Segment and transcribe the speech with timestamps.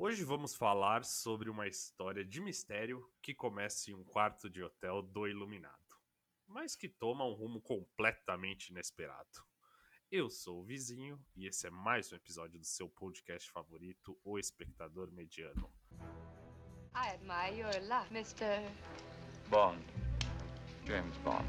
[0.00, 5.02] Hoje vamos falar sobre uma história de mistério que começa em um quarto de hotel
[5.02, 5.74] do Iluminado,
[6.46, 9.44] mas que toma um rumo completamente inesperado.
[10.08, 14.38] Eu sou o Vizinho e esse é mais um episódio do seu podcast favorito, O
[14.38, 15.68] Espectador Mediano.
[16.94, 18.70] I admire your luck, Mr.
[19.48, 19.84] Bond.
[20.86, 21.48] James Bond.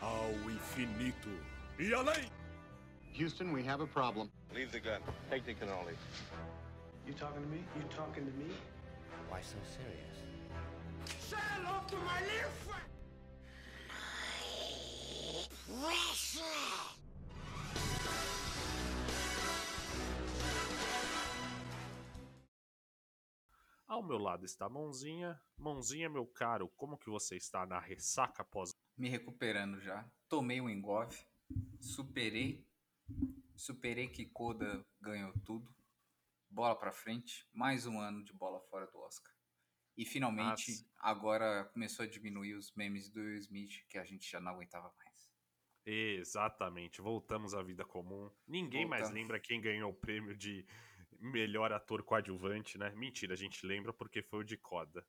[0.00, 1.30] Ao infinito
[1.78, 2.30] e além!
[3.18, 4.30] Houston, we have a problem.
[4.52, 5.00] Leave the gun.
[5.30, 5.96] Take the cannoli.
[7.06, 7.58] You talking to me?
[7.76, 8.52] You talking to me?
[9.28, 10.16] Why so serious?
[11.20, 12.82] Say hello to my little friend!
[23.86, 25.40] Ao meu lado está Mãozinha.
[25.56, 28.70] Mãozinha, meu caro, como que você está na ressaca após...
[28.98, 30.04] Me recuperando já.
[30.28, 31.16] Tomei um engove.
[31.80, 32.66] Superei.
[33.54, 35.75] Superei que Koda ganhou tudo.
[36.50, 37.46] Bola pra frente.
[37.52, 39.32] Mais um ano de bola fora do Oscar.
[39.96, 40.90] E finalmente, Nossa.
[40.98, 44.92] agora começou a diminuir os memes do Will Smith, que a gente já não aguentava
[44.96, 45.34] mais.
[45.84, 48.30] Exatamente, voltamos à vida comum.
[48.46, 49.22] Ninguém mais Voltamos.
[49.22, 50.66] lembra quem ganhou o prêmio de
[51.18, 52.90] melhor ator coadjuvante, né?
[52.90, 55.06] Mentira, a gente lembra porque foi o de Coda.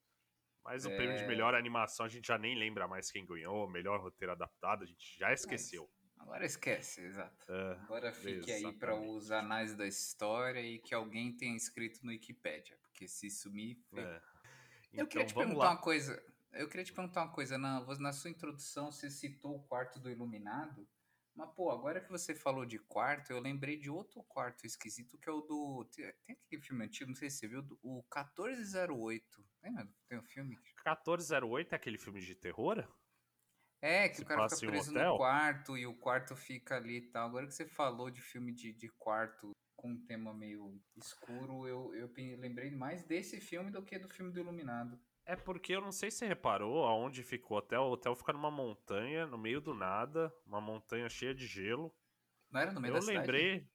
[0.63, 1.27] Mas o prêmio de É.
[1.27, 5.17] melhor animação a gente já nem lembra mais quem ganhou, melhor roteiro adaptado, a gente
[5.17, 5.89] já esqueceu.
[6.27, 7.49] Agora esquece, exato.
[7.49, 9.15] É, Agora fique aí para exatamente.
[9.17, 13.77] os anais da história e que alguém tenha escrito no Wikipedia, porque se sumir.
[13.89, 14.11] ferrou.
[14.11, 14.21] é.
[14.93, 15.71] Eu queria te Então, vamos perguntar lá.
[15.71, 16.23] uma coisa.
[16.51, 17.57] Eu queria te perguntar uma coisa.
[17.57, 20.85] Na, na sua introdução, você citou o quarto do Iluminado.
[21.33, 25.29] Mas, pô, agora que você falou de quarto, eu lembrei de outro quarto esquisito, que
[25.29, 25.85] é o do.
[25.95, 29.45] Tem, tem aquele filme antigo, não sei se você viu, do- o 1408.
[29.63, 29.87] Lembra?
[30.09, 30.55] Tem um filme.
[30.83, 32.85] 1408 é aquele filme de terror?
[33.81, 37.11] É, que Se o cara fica preso no quarto e o quarto fica ali e
[37.11, 37.27] tal.
[37.27, 41.93] Agora que você falou de filme de, de quarto com um tema meio escuro, eu,
[41.93, 44.99] eu lembrei mais desse filme do que do filme do Iluminado.
[45.25, 47.81] É porque eu não sei se você reparou aonde fica o hotel.
[47.83, 51.93] O hotel fica numa montanha, no meio do nada, uma montanha cheia de gelo.
[52.49, 53.19] Não era no meio Eu da cidade?
[53.19, 53.69] lembrei.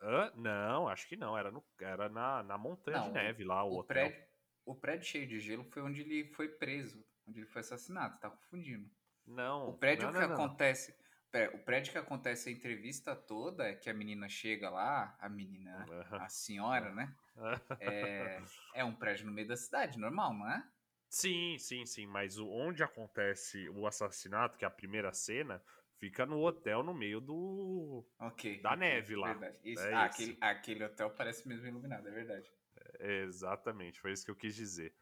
[0.00, 0.32] Hã?
[0.34, 1.36] Não, acho que não.
[1.36, 4.08] Era, no, era na, na montanha de Não, neve lá, o, O hotel.
[4.08, 4.26] prédio,
[4.64, 8.30] o prédio cheio de gelo foi onde ele foi preso, onde ele foi assassinado, tá
[8.30, 8.90] confundindo.
[9.28, 9.68] Não.
[9.68, 10.94] O prédio não, que não, acontece.
[11.30, 15.28] pera, o prédio que acontece a entrevista toda, é que a menina chega lá, a
[15.28, 17.14] menina, a senhora, né?
[17.80, 18.42] É,
[18.74, 20.68] é um prédio no meio da cidade, normal, não é?
[21.08, 22.04] Sim, sim, sim.
[22.04, 25.62] Mas onde acontece o assassinato, que é a primeira cena,
[25.98, 28.04] fica no hotel no meio do.
[28.18, 28.60] Ok.
[28.60, 29.28] Da neve lá.
[29.34, 29.56] Verdade.
[29.62, 32.50] Isso, É ah, aquele, aquele hotel parece mesmo iluminado, é verdade.
[32.98, 34.92] Exatamente, foi isso que eu quis dizer.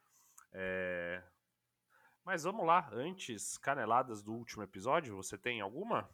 [0.53, 1.22] É,
[2.26, 6.10] Mas vamos lá, antes, caneladas do último episódio, você tem alguma?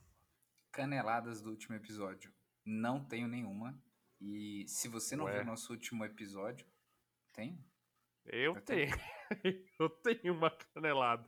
[0.71, 2.31] Caneladas do último episódio.
[2.67, 3.83] Não tenho nenhuma.
[4.21, 5.33] E se você não Ué.
[5.33, 6.67] viu o nosso último episódio,
[7.33, 7.65] tem?
[8.27, 8.95] Eu Eu tenho.
[9.81, 11.27] eu tenho uma canelada.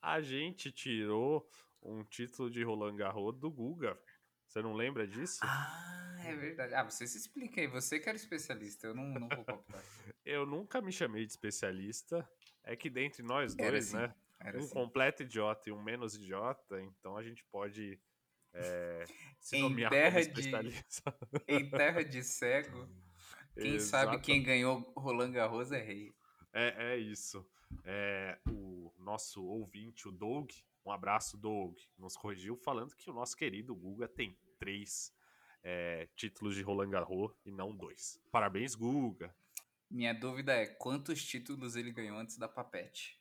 [0.00, 1.48] A gente tirou
[1.80, 3.96] um título de Roland Garros do Guga.
[4.48, 5.38] Você não lembra disso?
[5.44, 6.74] Ah, é verdade.
[6.74, 7.68] Ah, você se explica aí.
[7.68, 9.80] Você que era especialista, eu não, não vou copiar.
[10.24, 12.28] Eu nunca me chamei de especialista.
[12.64, 14.14] É que dentre nós dois, assim, né?
[14.54, 14.68] Um assim.
[14.70, 18.00] completo idiota e um menos idiota, então a gente pode
[18.54, 19.04] é,
[19.40, 20.50] se Em nomear terra de-.
[21.48, 22.88] Em terra de cego,
[23.54, 24.20] quem sabe Exato.
[24.22, 26.14] quem ganhou Roland Garros é rei.
[26.52, 27.46] É, é isso.
[27.84, 30.50] É, o nosso ouvinte, o Doug,
[30.84, 35.14] um abraço, Doug, nos corrigiu falando que o nosso querido Guga tem três
[35.62, 38.20] é, títulos de Roland Garros e não dois.
[38.30, 39.34] Parabéns, Guga.
[39.92, 43.20] Minha dúvida é quantos títulos ele ganhou antes da Papete?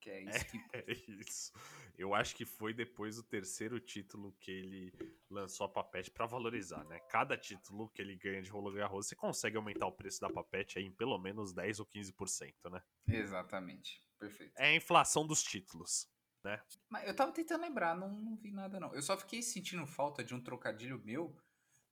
[0.00, 1.52] Que é isso que É isso.
[1.98, 4.92] Eu acho que foi depois do terceiro título que ele
[5.28, 7.00] lançou a Papete pra valorizar, né?
[7.08, 10.78] Cada título que ele ganha de Roland Garros, você consegue aumentar o preço da Papete
[10.78, 12.80] aí em pelo menos 10 ou 15%, né?
[13.08, 14.00] Exatamente.
[14.16, 14.52] Perfeito.
[14.56, 16.08] É a inflação dos títulos.
[16.88, 18.94] Mas eu tava tentando lembrar, não, não vi nada não.
[18.94, 21.34] Eu só fiquei sentindo falta de um trocadilho meu,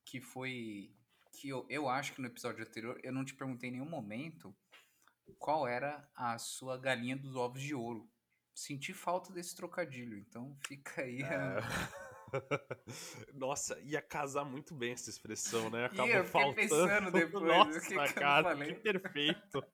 [0.05, 0.95] que foi
[1.33, 4.55] que eu, eu acho que no episódio anterior eu não te perguntei em nenhum momento
[5.39, 8.09] qual era a sua galinha dos ovos de ouro.
[8.55, 11.23] Senti falta desse trocadilho, então fica aí.
[11.23, 11.57] a-
[13.35, 15.81] Nossa, ia casar muito bem essa expressão, né?
[15.81, 16.89] Ia, Acabou eu fiquei faltando.
[16.89, 18.75] pensando depois, Nossa, que que eu cara, falei?
[18.75, 19.65] que perfeito.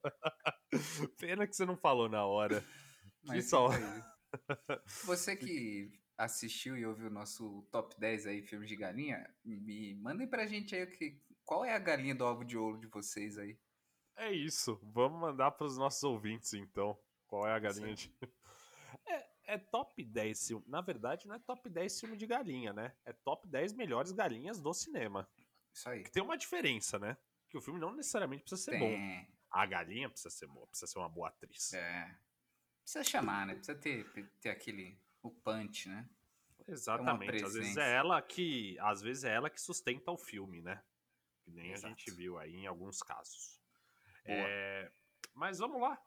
[1.19, 2.65] Pena que você não falou na hora.
[3.25, 3.69] Mas que só.
[5.05, 10.27] Você que assistiu e ouviu o nosso top 10 aí, filmes de galinha, me mandem
[10.29, 13.39] pra gente aí o que, qual é a galinha do ovo de ouro de vocês
[13.39, 13.59] aí.
[14.17, 14.79] É isso.
[14.83, 16.99] Vamos mandar para os nossos ouvintes, então.
[17.27, 18.13] Qual é a galinha de.
[19.07, 20.65] É, é top 10 filme.
[20.67, 22.95] Na verdade, não é top 10 filme de galinha, né?
[23.07, 25.27] É top 10 melhores galinhas do cinema.
[25.73, 26.03] Isso aí.
[26.03, 27.17] Que tem uma diferença, né?
[27.49, 28.81] que o filme não necessariamente precisa ser Tem.
[28.81, 29.27] bom.
[29.51, 31.73] A galinha precisa ser boa, precisa ser uma boa atriz.
[31.73, 32.15] É.
[32.83, 33.55] Precisa chamar, né?
[33.55, 34.05] Precisa ter,
[34.41, 35.01] ter aquele.
[35.23, 36.09] O punch, né?
[36.67, 37.43] Exatamente.
[37.43, 38.79] Às vezes é ela que.
[38.81, 40.83] Às vezes é ela que sustenta o filme, né?
[41.49, 41.87] Que nem Exato.
[41.87, 43.59] a gente viu aí em alguns casos.
[44.27, 44.91] É,
[45.35, 45.99] Mas vamos lá.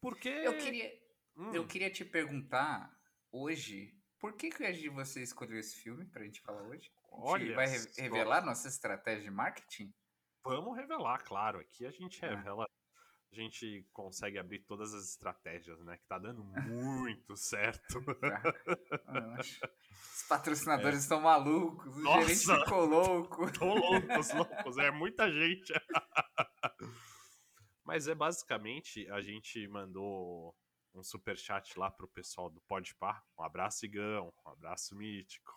[0.00, 0.28] Porque.
[0.28, 0.90] Eu queria,
[1.36, 2.90] Hum, eu queria te perguntar
[3.30, 3.94] hoje.
[4.18, 6.90] Por que, que a gente- você escolheu esse filme pra gente falar hoje?
[7.12, 9.94] A gente Olha vai re- revelar nossa estratégia de marketing?
[10.44, 11.60] Vamos revelar, claro.
[11.60, 12.28] Aqui a gente É.
[12.30, 12.66] revela.
[13.30, 15.96] A gente consegue abrir todas as estratégias, né?
[15.98, 18.02] Que tá dando muito certo.
[19.06, 22.26] Ah, Os patrocinadores estão malucos, o Nossa!
[22.26, 23.52] gerente ficou louco.
[23.58, 24.78] Tô loucos, loucos.
[24.78, 25.72] É muita gente.
[27.84, 30.54] Mas é basicamente, a gente mandou
[30.94, 33.22] um superchat lá pro pessoal do Podpah.
[33.38, 34.32] Um abraço, Igão.
[34.44, 35.52] Um abraço mítico.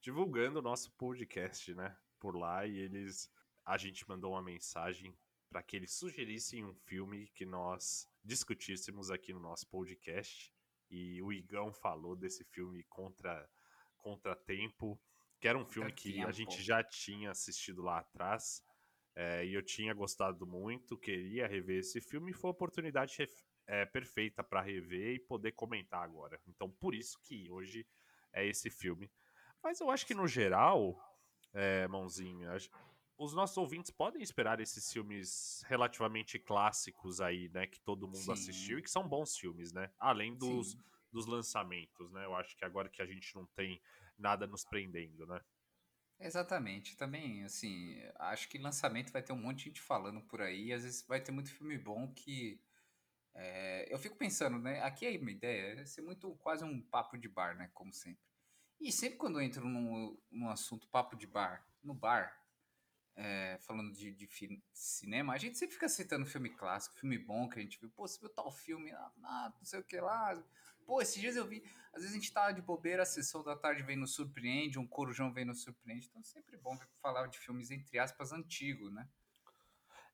[0.00, 1.96] Divulgando o nosso podcast, né?
[2.18, 2.66] Por lá.
[2.66, 3.30] E eles.
[3.64, 5.16] A gente mandou uma mensagem
[5.50, 10.54] para que eles sugerissem um filme que nós discutíssemos aqui no nosso podcast.
[10.88, 13.48] E o Igão falou desse filme Contra
[13.98, 14.98] Contratempo,
[15.40, 18.62] que era um filme que a gente já tinha assistido lá atrás.
[19.16, 23.16] é, e eu tinha gostado muito, queria rever esse filme e foi a oportunidade
[23.66, 26.40] é, perfeita para rever e poder comentar agora.
[26.46, 27.84] Então, por isso que hoje
[28.32, 29.10] é esse filme.
[29.62, 30.96] Mas eu acho que no geral,
[31.52, 31.88] é,
[32.18, 32.70] gen-
[33.20, 37.66] os nossos ouvintes podem esperar esses filmes relativamente clássicos aí, né?
[37.66, 38.32] Que todo mundo Sim.
[38.32, 39.92] assistiu e que são bons filmes, né?
[39.98, 40.82] Além dos, Sim.
[41.12, 42.24] dos lançamentos, né?
[42.24, 43.78] Eu acho que agora que a gente não tem
[44.16, 45.38] nada nos prendendo, né?
[46.18, 46.96] Exatamente.
[46.96, 50.72] Também, assim, acho que lançamento vai ter um monte de gente falando por aí.
[50.72, 52.58] Às vezes vai ter muito filme bom que.
[53.34, 54.80] é, eu fico pensando, né?
[54.82, 57.70] Aqui é uma ideia, é ser muito quase um papo de bar, né?
[57.74, 58.24] Como sempre.
[58.80, 62.40] E sempre quando eu entro num, num assunto papo de bar, no bar,
[63.16, 67.48] é, falando de, de fi- cinema, a gente sempre fica citando filme clássico, filme bom
[67.48, 67.90] que a gente viu.
[67.90, 68.90] Pô, você viu tal filme?
[68.92, 70.42] Ah, ah, não sei o que lá.
[70.86, 71.62] Pô, esses dias eu vi.
[71.92, 74.86] Às vezes a gente tá de bobeira, a sessão da tarde vem nos surpreende, um
[74.86, 76.06] corujão vem nos surpreende.
[76.08, 79.08] Então é sempre bom falar de filmes, entre aspas, antigos, né?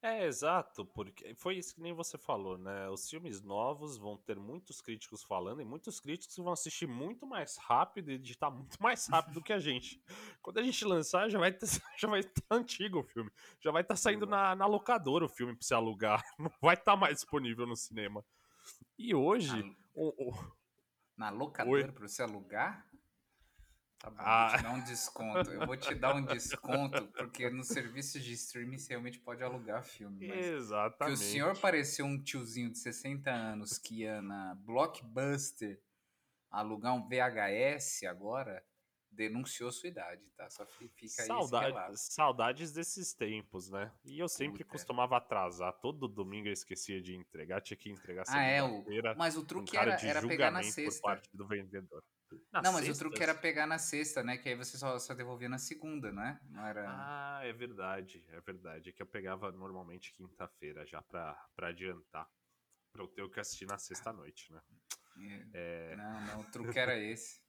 [0.03, 2.89] É, exato, porque foi isso que nem você falou, né?
[2.91, 7.57] Os filmes novos vão ter muitos críticos falando e muitos críticos vão assistir muito mais
[7.57, 10.01] rápido e digitar muito mais rápido que a gente.
[10.41, 11.67] Quando a gente lançar, já vai ter,
[11.99, 13.31] já vai estar antigo o filme.
[13.61, 16.23] Já vai estar saindo na, na locadora o filme pra você alugar.
[16.39, 18.25] Não vai estar mais disponível no cinema.
[18.99, 20.53] E hoje, Na, o- o-
[21.17, 22.87] na locadora pra você alugar?
[23.99, 24.49] Tá bom, Ah.
[24.49, 25.51] vou te dar um desconto.
[25.51, 29.83] Eu vou te dar um desconto, porque nos serviços de streaming você realmente pode alugar
[29.83, 30.29] filme.
[30.29, 31.15] Mas que exatamente.
[31.15, 35.81] o senhor pareceu um tiozinho de 60 anos que ia na Blockbuster
[36.51, 38.63] alugar um VHS agora,
[39.11, 40.49] denunciou sua idade, tá?
[40.51, 41.29] Só fi- fica aí.
[41.97, 43.91] Saudades, desses tempos, né?
[44.05, 44.73] E eu sempre Puta.
[44.73, 45.73] costumava atrasar.
[45.81, 48.85] Todo domingo eu esquecia de entregar, tinha que entregar Ah, é, o,
[49.17, 51.03] mas o um truque cara era, era pegar na julgamento por sexta.
[51.03, 52.05] parte do vendedor.
[52.53, 53.05] Na Não, mas o sexta?
[53.05, 54.37] truque era pegar na sexta, né?
[54.37, 56.41] Que aí você só, só devolvia na segunda, né?
[56.51, 56.85] Não era.
[56.89, 58.91] Ah, é verdade, é verdade.
[58.91, 62.29] É que eu pegava normalmente quinta-feira já pra, pra adiantar.
[62.93, 64.61] Pra eu ter o que assistir na sexta-noite, né?
[65.55, 67.41] É, Não, não, o truque era esse.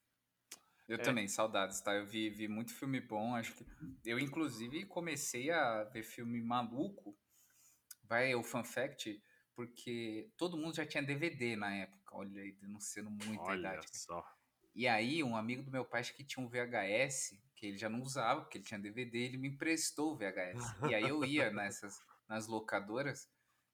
[0.88, 1.04] Eu É.
[1.04, 1.94] também, saudades, tá?
[1.96, 3.66] Eu vi, vi muito filme bom, acho que.
[4.06, 7.14] Eu, inclusive, comecei a ver filme maluco.
[8.04, 9.22] Vai o fun fact,
[9.54, 12.16] porque todo mundo já tinha DVD na época.
[12.16, 13.88] Olha aí, denunciando muito a Olha idade.
[13.92, 14.24] só.
[14.78, 17.90] E aí, um amigo do meu pai, acho que tinha um VHS, que ele já
[17.90, 20.88] não usava, porque ele tinha DVD, ele me emprestou o VHS.
[20.88, 23.28] E aí eu ia nessas, nas locadoras.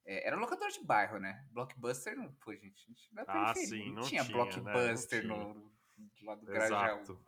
[0.06, 1.46] É, era locadora de bairro, né?
[1.52, 2.32] Blockbuster não.
[2.36, 4.46] Pô, gente, a gente na Ah, sim, não tinha tinha, né?
[4.46, 5.36] Não Blockbuster tinha.
[5.36, 5.72] no,
[6.22, 7.20] lá do Grajaú.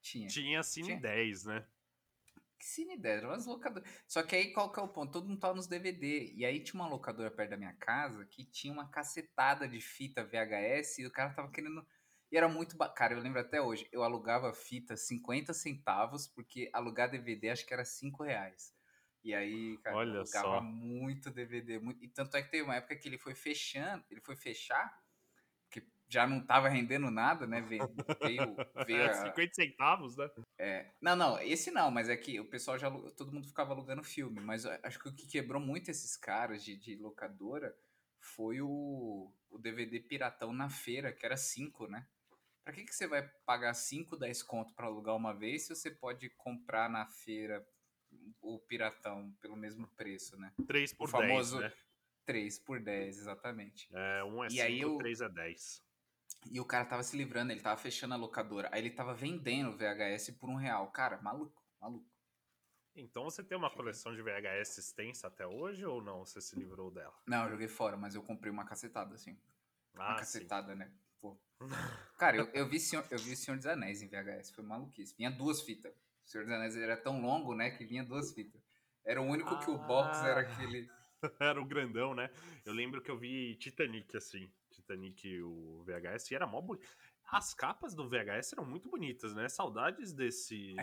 [0.00, 0.28] Tinha.
[0.28, 1.00] Tinha Cine Tinha.
[1.00, 1.66] 10, né?
[2.58, 3.90] Que cine dera, eram umas locadoras.
[4.06, 5.12] Só que aí qual que é o ponto?
[5.12, 6.32] Todo mundo tava nos DVD.
[6.32, 10.24] E aí tinha uma locadora perto da minha casa que tinha uma cacetada de fita
[10.24, 11.84] VHS e o cara tava querendo.
[12.30, 12.96] E era muito bacana.
[12.96, 13.88] Cara, eu lembro até hoje.
[13.92, 18.74] Eu alugava fita 50 centavos, porque alugar DVD acho que era 5 reais.
[19.22, 20.60] E aí, cara, Olha eu alugava só.
[20.60, 21.78] muito DVD.
[21.78, 22.02] Muito...
[22.04, 25.00] E tanto é que teve uma época que ele foi fechando, ele foi fechar,
[25.64, 27.60] porque já não tava rendendo nada, né?
[27.60, 27.88] Veio,
[28.20, 30.28] veio, veio É, a- 50 centavos, né?
[30.58, 32.90] é, não, não, esse não, mas é que o pessoal já.
[32.90, 34.40] Todo mundo ficava alugando filme.
[34.40, 37.76] Mas acho que o que quebrou muito esses caras de, de locadora
[38.18, 42.06] foi o, o DVD piratão na feira, que era 5, né?
[42.66, 45.88] Pra que, que você vai pagar 5, 10 conto pra alugar uma vez se você
[45.88, 47.64] pode comprar na feira
[48.40, 50.52] o piratão pelo mesmo preço, né?
[50.66, 51.76] 3 por o famoso 10, né?
[52.24, 53.88] 3 por 10, exatamente.
[53.94, 55.80] É, um é E aí 5, eu- 3 é 10.
[56.50, 58.68] E o cara tava se livrando, ele tava fechando a locadora.
[58.72, 60.90] Aí ele tava vendendo o VHS por um real.
[60.90, 62.10] Cara, maluco, maluco.
[62.96, 66.26] Então você tem uma coleção de VHS extensa até hoje ou não?
[66.26, 67.14] Você se livrou dela?
[67.26, 69.38] Não, eu joguei fora, mas eu comprei uma cacetada, assim.
[69.94, 70.40] uma Ah, sim.
[70.40, 70.92] cacetada, né?
[72.18, 75.14] Cara, eu, eu, vi Senhor, eu vi Senhor dos Anéis em VHS, foi maluquice.
[75.16, 75.92] Vinha duas fitas.
[76.24, 78.60] O Senhor dos Anéis era tão longo, né, que vinha duas fitas.
[79.04, 80.42] Era o único que o box era Ah.
[80.52, 80.88] aquele.
[81.40, 82.30] Era o grandão, né?
[82.64, 84.52] Eu lembro que eu vi Titanic, assim.
[84.70, 86.86] Titanic, o VHS, e era mó bonito.
[87.32, 89.48] As capas do VHS eram muito bonitas, né?
[89.48, 90.76] Saudades desse,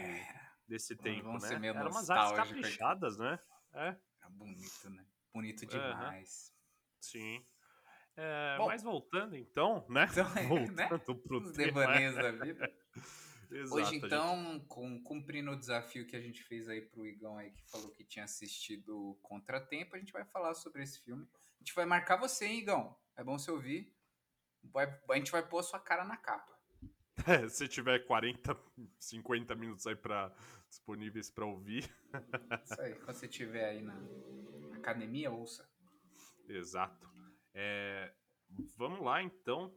[0.68, 1.40] desse Vamos- tempo, né?
[1.40, 3.40] ser meio Eram umas artes caprichadas, né?
[3.74, 3.88] É,
[4.22, 5.06] Era bonito, né?
[5.32, 6.52] Bonito demais.
[7.00, 7.46] sim.
[8.16, 8.68] É, Bom.
[8.68, 10.06] mas voltando então, né?
[10.12, 10.88] Então, é, né?
[10.88, 12.72] Voltando pro Os devaneios da vida.
[13.52, 17.38] Exato, Hoje, gente- então, com, cumprindo o desafio que a gente fez aí pro Igão
[17.38, 21.28] aí, que falou que tinha assistido Contratempo, a gente vai falar sobre esse filme.
[21.34, 22.98] A gente vai marcar você, hein, Igão?
[23.16, 23.96] É bom você ouvir.
[24.64, 26.52] Vai- a gente vai pôr a sua cara na capa.
[27.52, 28.58] Se tiver 40,
[29.00, 30.34] 50 minutos aí pra,
[30.68, 31.84] disponíveis pra ouvir.
[32.64, 33.96] Isso aí, quando você estiver aí na
[34.76, 35.70] academia, ouça.
[36.50, 37.08] Exato.
[37.54, 38.14] É,
[38.78, 39.74] vamos lá, então.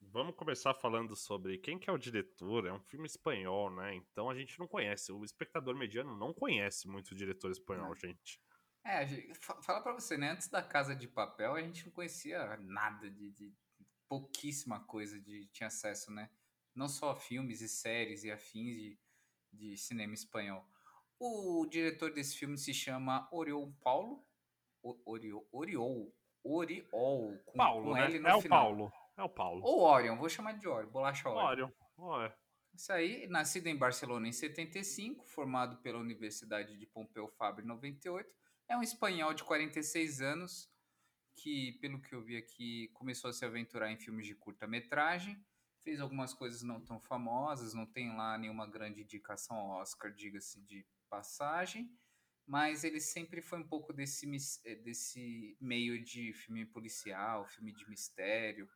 [0.00, 2.66] Vamos começar falando sobre quem que é o diretor.
[2.66, 3.94] É um filme espanhol, né?
[3.94, 5.12] Então a gente não conhece.
[5.12, 8.40] O espectador mediano não conhece muito o diretor espanhol, gente.
[8.84, 10.30] É, a gente- fa- fala pra você, né?
[10.30, 13.52] Antes da Casa de Papel, a gente não conhecia nada de, de
[14.08, 16.30] pouquíssima coisa de tinha acesso, né?
[16.74, 18.98] Não só filmes e séries e afins de,
[19.52, 20.64] de cinema espanhol.
[21.18, 24.24] O diretor desse filme se chama Oriol Paulo.
[24.82, 26.14] O- Oriol, Oriol,
[26.54, 28.04] Oriol, com, Paulo, com né?
[28.04, 28.64] L no É o final.
[28.64, 28.92] Paulo.
[29.16, 29.60] É o Paulo.
[29.64, 31.70] Ou Orion, vou chamar de Orion, bolacha Orion.
[31.96, 32.24] Orion.
[32.24, 32.32] É.
[32.74, 38.30] Isso aí, nascido em Barcelona em 75, formado pela Universidade de Pompeu Fabra em 98,
[38.68, 40.70] é um espanhol de 46 anos
[41.34, 45.36] que, pelo que eu vi aqui, começou a se aventurar em filmes de curta-metragem,
[45.80, 50.60] fez algumas coisas não tão famosas, não tem lá nenhuma grande indicação ao Oscar, diga-se
[50.60, 51.90] de passagem,
[52.48, 54.26] mas ele sempre foi um pouco desse,
[54.64, 58.66] eh, desse meio de filme policial, filme de mistério,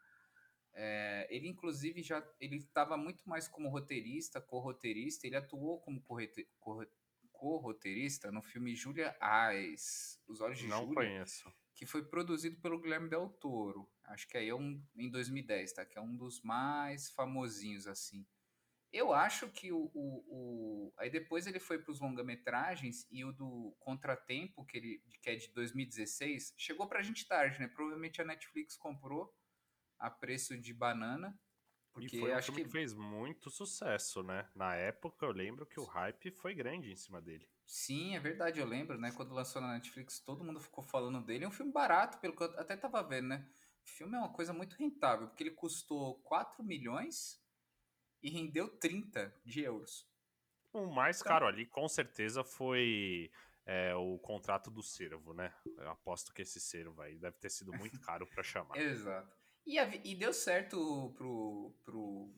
[0.75, 6.03] é, ele inclusive já ele estava muito mais como roteirista, co-roteirista, ele atuou como
[7.33, 11.53] co-roteirista no filme Julia Eyes, Os Olhos de Não Júlia, conheço.
[11.75, 13.91] que foi produzido pelo Guilherme Del Toro.
[14.05, 15.85] Acho que aí é um em 2010, tá?
[15.87, 18.27] Que é um dos mais famosinhos assim.
[18.93, 23.33] Eu acho que o, o, o- aí depois ele foi para os longa-metragens e o
[23.33, 27.69] do Contratempo, que ele que é de 2016, chegou pra gente tarde, né?
[27.69, 29.35] Provavelmente a Netflix comprou
[29.99, 31.39] a preço de banana,
[31.93, 34.51] porque e foi um acho filme que que fez muito sucesso, né?
[34.55, 37.49] Na época eu lembro que o hype foi grande em cima dele.
[37.67, 39.13] sim, é verdade, eu lembro, né?
[39.13, 41.45] Quando lançou na Netflix, todo mundo ficou falando dele.
[41.45, 43.49] É um filme barato, pelo que eu até tava vendo, né?
[43.85, 47.42] O filme é uma coisa muito rentável, porque ele custou 4 milhões
[48.23, 50.07] e rendeu 30 de euros.
[50.73, 53.31] O mais Então- caro ali, com certeza, foi
[53.67, 55.55] é, o contrato do Cervo, né?
[55.77, 58.77] Eu aposto que esse Cervo aí deve ter sido muito caro pra chamar.
[58.77, 59.37] Exato.
[59.67, 62.35] E, a e deu certo pro, pro,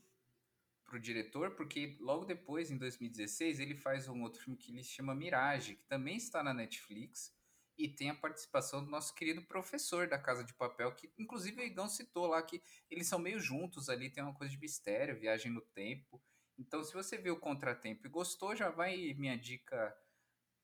[0.85, 5.15] pro diretor, porque logo depois, em 2016, ele faz um outro filme que ele chama
[5.15, 7.35] Mirage, que também está na Netflix,
[7.77, 11.65] e tem a participação do nosso querido professor da Casa de Papel, que inclusive o
[11.65, 15.51] Igão citou lá que eles são meio juntos ali, tem uma coisa de mistério, viagem
[15.51, 16.23] no tempo.
[16.57, 19.97] Então, se você viu o Contratempo e gostou, já vai minha dica.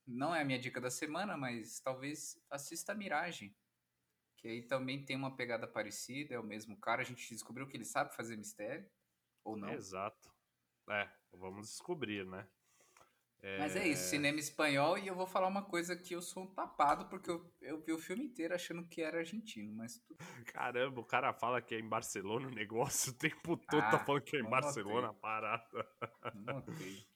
[0.07, 3.57] Não é a minha dica da semana, mas talvez assista a Mirage.
[4.37, 7.03] Que aí também tem uma pegada parecida, é o mesmo cara.
[7.03, 8.89] A gente descobriu que ele sabe fazer mistério.
[9.45, 9.71] Ou não.
[9.71, 10.33] Exato.
[10.89, 12.49] É, vamos descobrir, né?
[13.59, 14.99] Mas é isso, cinema espanhol.
[14.99, 17.93] E eu vou falar uma coisa que eu sou um tapado, porque eu, eu vi
[17.93, 19.73] o filme inteiro achando que era argentino.
[19.75, 20.19] Mas tudo.
[20.47, 23.99] Caramba, o cara fala que é em Barcelona o negócio, o tempo todo Ah, tá
[23.99, 25.21] falando que é em Barcelona a notei.
[25.21, 25.89] parada.
[26.35, 27.07] Notei.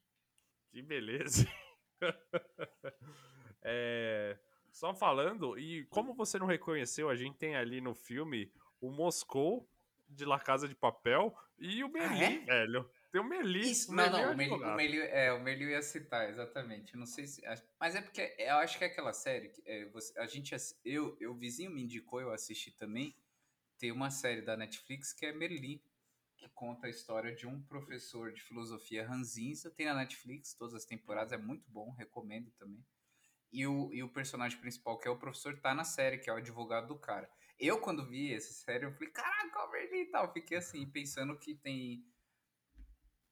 [0.70, 1.46] Que beleza.
[3.66, 4.36] É,
[4.70, 9.66] só falando, e como você não reconheceu, a gente tem ali no filme o Moscou
[10.06, 12.44] de La Casa de Papel e o Merlin, é?
[12.44, 12.90] velho.
[13.14, 13.60] Tem o Merlin.
[13.60, 16.94] Isso, o não, é não, o Merlin, o é, o Merlin ia citar, exatamente.
[16.94, 17.40] Eu Não sei se.
[17.78, 20.52] Mas é porque eu acho que é aquela série que é, você- a gente.
[20.84, 23.16] Eu, eu, o vizinho me indicou, eu assisti também.
[23.78, 25.80] Tem uma série da Netflix que é Merlin,
[26.36, 29.70] que conta a história de um professor de filosofia ranzinza.
[29.70, 32.84] Tem na Netflix, todas as temporadas, é muito bom, recomendo também.
[33.52, 36.32] E o, e o personagem principal, que é o professor, tá na série, que é
[36.32, 37.30] o advogado do cara.
[37.60, 40.32] Eu, quando vi essa série, eu falei, caraca, o Merlin e tal.
[40.32, 42.04] Fiquei assim, pensando que tem.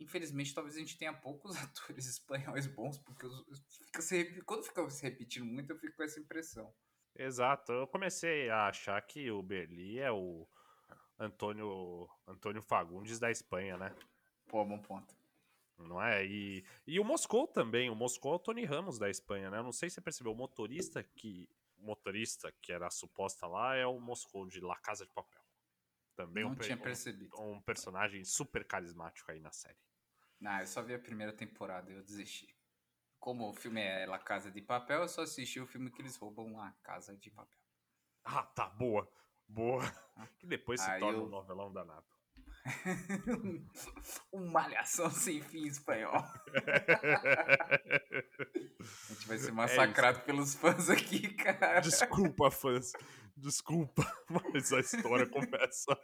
[0.03, 4.89] Infelizmente, talvez a gente tenha poucos atores espanhóis bons, porque os- fica se quando fica
[4.91, 6.73] se repetindo muito, eu fico com essa impressão.
[7.15, 10.49] Exato, eu comecei a achar que o Merlin é o
[11.19, 13.95] Antônio, Antônio Fagundes da Espanha, né?
[14.49, 15.15] Pô, bom ponto.
[15.79, 16.25] Não é?
[16.25, 17.91] E, e o Moscou também.
[17.91, 19.59] O Moscou é o Tony Ramos da Espanha, né?
[19.59, 20.33] Eu não sei se você percebeu.
[20.33, 21.49] O motorista que.
[21.79, 25.43] Motorista que era a suposta lá é o Moscou de La Casa de Papel.
[26.15, 27.41] Também Não um, tinha um- percebido.
[27.41, 29.79] um personagem super carismático aí na série.
[30.45, 32.49] Ah, eu só vi a primeira temporada e eu desisti.
[33.21, 36.17] Como o filme é La Casa de Papel, eu só assisti o filme que eles
[36.17, 37.59] roubam a Casa de Papel.
[38.25, 39.09] Ah, tá, boa.
[39.47, 39.83] Boa.
[40.39, 42.07] Que depois se Aí torna eu- um novelão danado.
[44.33, 46.15] Uma malhação sem fim espanhol.
[49.11, 51.81] A gente vai ser massacrado pelos fãs aqui, cara.
[51.81, 52.93] Desculpa, fãs.
[53.37, 54.03] Desculpa,
[54.53, 55.97] mas a história começa.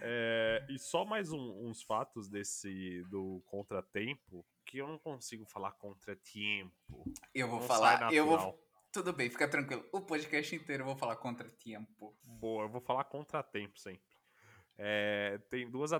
[0.00, 5.72] É, e só mais um- uns fatos desse do contratempo que eu não consigo falar
[5.72, 7.04] contratempo.
[7.34, 8.58] Eu vou Não falar, eu vou.
[8.92, 9.84] Tudo bem, fica tranquilo.
[9.92, 12.14] O podcast inteiro eu vou falar contra tempo.
[12.22, 14.02] Boa, eu vou falar contratempo sempre.
[14.80, 15.90] É, tem duas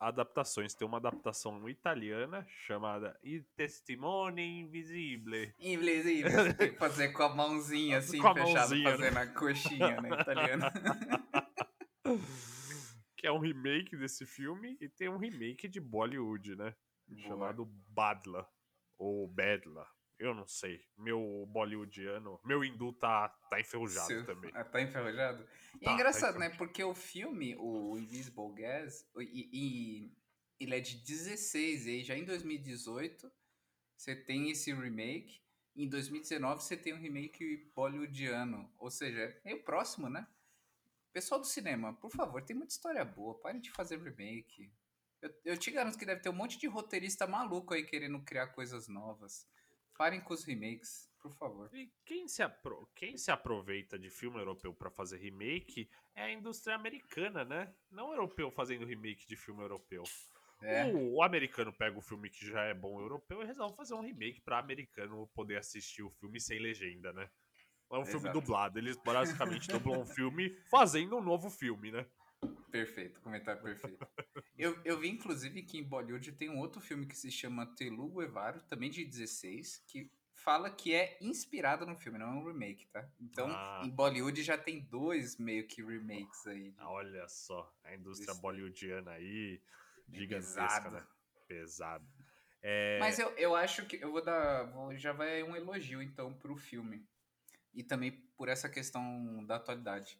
[0.00, 0.74] adaptações.
[0.74, 5.54] Tem uma adaptação italiana chamada Il Testimone Invisibile.
[5.60, 8.96] Invisível, você tem que fazer com a mãozinha assim, Com a fechada, mãozinha, né?
[8.96, 10.72] fazendo a coxinha, né, italiana.
[13.24, 14.76] Que é um remake desse filme.
[14.82, 16.76] E tem um remake de Bollywood, né?
[17.08, 17.22] Boa.
[17.22, 18.46] chamado Badla
[18.98, 19.88] ou Badla.
[20.18, 20.84] Eu não sei.
[20.98, 24.50] Meu bollywoodiano, meu hindu tá, tá enferrujado Seu- também.
[24.54, 25.42] Ah, tá enferrujado?
[25.42, 26.48] E Tá, é tá engraçado, né?
[26.48, 26.58] enferrujado.
[26.58, 30.12] Porque o filme, o Invisible Gas, o- e, e-
[30.60, 33.32] ele é de 16, e já em 2018
[33.96, 35.40] você tem esse remake.
[35.74, 38.70] Em 2019 você tem um remake bollywoodiano.
[38.76, 40.26] Ou seja, é meio próximo, né?
[41.14, 43.40] Pessoal do cinema, por favor, tem muita história boa.
[43.40, 44.72] Parem de fazer remake.
[45.22, 48.48] Eu, eu te garanto que deve ter um monte de roteirista maluco aí querendo criar
[48.48, 49.46] coisas novas.
[49.96, 51.70] Parem com os remakes, por favor.
[51.72, 56.32] E quem se, apro- quem se aproveita de filme europeu pra fazer remake é a
[56.32, 57.72] indústria americana, né?
[57.92, 60.02] Não europeu fazendo remake de filme europeu.
[60.62, 60.86] É.
[60.86, 64.00] O, o americano pega o filme que já é bom europeu e resolve fazer um
[64.00, 67.30] remake pra americano poder assistir o filme sem legenda, né?
[67.94, 68.40] É um filme Exato.
[68.40, 68.78] dublado.
[68.78, 72.06] Eles basicamente dublam um filme fazendo um novo filme, né?
[72.70, 74.06] Perfeito, comentário perfeito.
[74.58, 78.22] Eu, eu vi, inclusive, que em Bollywood tem um outro filme que se chama Telugu
[78.22, 82.86] Evaro, também de 16, que fala que é inspirado no filme, não é um remake,
[82.88, 83.08] tá?
[83.20, 83.82] Então, Ah.
[83.84, 86.70] em Bollywood já tem dois meio que remakes aí.
[86.72, 88.40] de- Ah, Olha só, a indústria Isso.
[88.42, 89.60] bollywoodiana aí,
[90.08, 90.90] Bem gigantesca, pesado.
[90.96, 91.06] né?
[91.46, 92.04] Pesado.
[92.60, 94.68] É, Mas eu, eu acho que eu vou dar.
[94.96, 97.06] já vai um elogio, então, pro filme.
[97.74, 100.18] E também por essa questão da atualidade.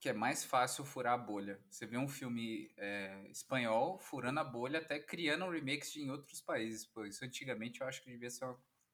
[0.00, 1.60] Que é mais fácil furar a bolha.
[1.70, 6.40] Você vê um filme é, espanhol furando a bolha, até criando remakes de- em outros
[6.40, 6.86] países.
[6.86, 8.46] Pô, isso antigamente eu acho que devia ser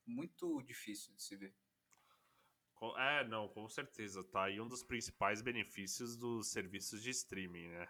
[0.07, 1.55] muito difícil de se ver.
[2.99, 4.51] é, não, com certeza, tá?
[4.51, 7.89] E um dos principais benefícios dos serviços de streaming, né?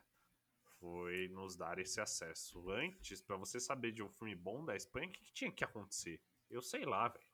[0.81, 2.71] Foi nos dar esse acesso.
[2.71, 5.65] Antes, pra você saber de um filme bom da Espanha, o que, que tinha que
[5.65, 6.21] acontecer?
[6.51, 7.32] Eu sei lá, velho.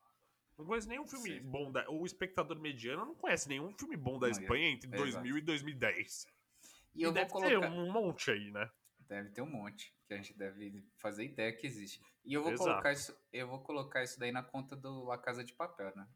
[0.59, 1.49] Não conheço nenhum filme Sim.
[1.49, 1.89] bom da.
[1.89, 5.07] O espectador mediano não conhece nenhum filme bom da Não, Espanha entre exato.
[5.07, 6.27] 2000 e 2010.
[6.97, 7.51] E eu deve colocar.
[7.51, 8.69] ter um monte aí, né?
[9.09, 12.03] Deve ter um monte, que a gente deve fazer ideia que existe.
[12.25, 12.71] E eu vou Exato.
[12.71, 16.07] colocar isso, eu vou colocar isso daí na conta do La Casa de Papel, né?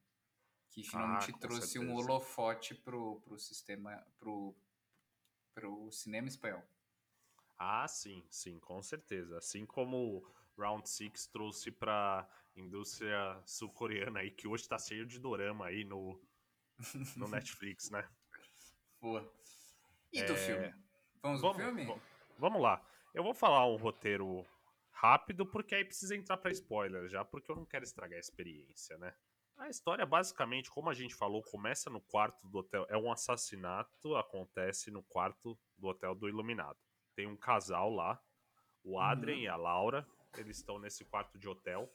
[0.70, 2.11] Que finalmente Ah, trouxe um certeza.
[2.11, 4.55] holofote pro, pro sistema, pro,
[5.55, 6.62] pro cinema espanhol.
[7.59, 9.38] Ah, sim, sim, com certeza.
[9.38, 10.26] Assim como
[10.59, 16.21] Round Six trouxe pra indústria sul-coreana aí, que hoje tá cheio de dorama aí no,
[17.17, 18.09] no Netflix, né?
[19.01, 19.33] Boa.
[20.12, 20.75] E do É, filme?
[21.23, 21.85] Vamos, Vamos, pro filme?
[21.87, 22.01] va-
[22.38, 22.87] vamos lá.
[23.15, 24.47] Eu vou falar um roteiro
[24.91, 28.97] rápido, porque aí precisa entrar pra spoiler já, porque eu não quero estragar a experiência,
[28.99, 29.15] né?
[29.57, 32.87] A história, basicamente, como a gente falou, começa no quarto do hotel.
[32.88, 36.79] É um assassinato, acontece no quarto do hotel do Iluminado.
[37.15, 38.21] Tem um casal lá,
[38.83, 40.07] o Adrien e a Laura.
[40.37, 41.93] Eles estão nesse quarto de hotel.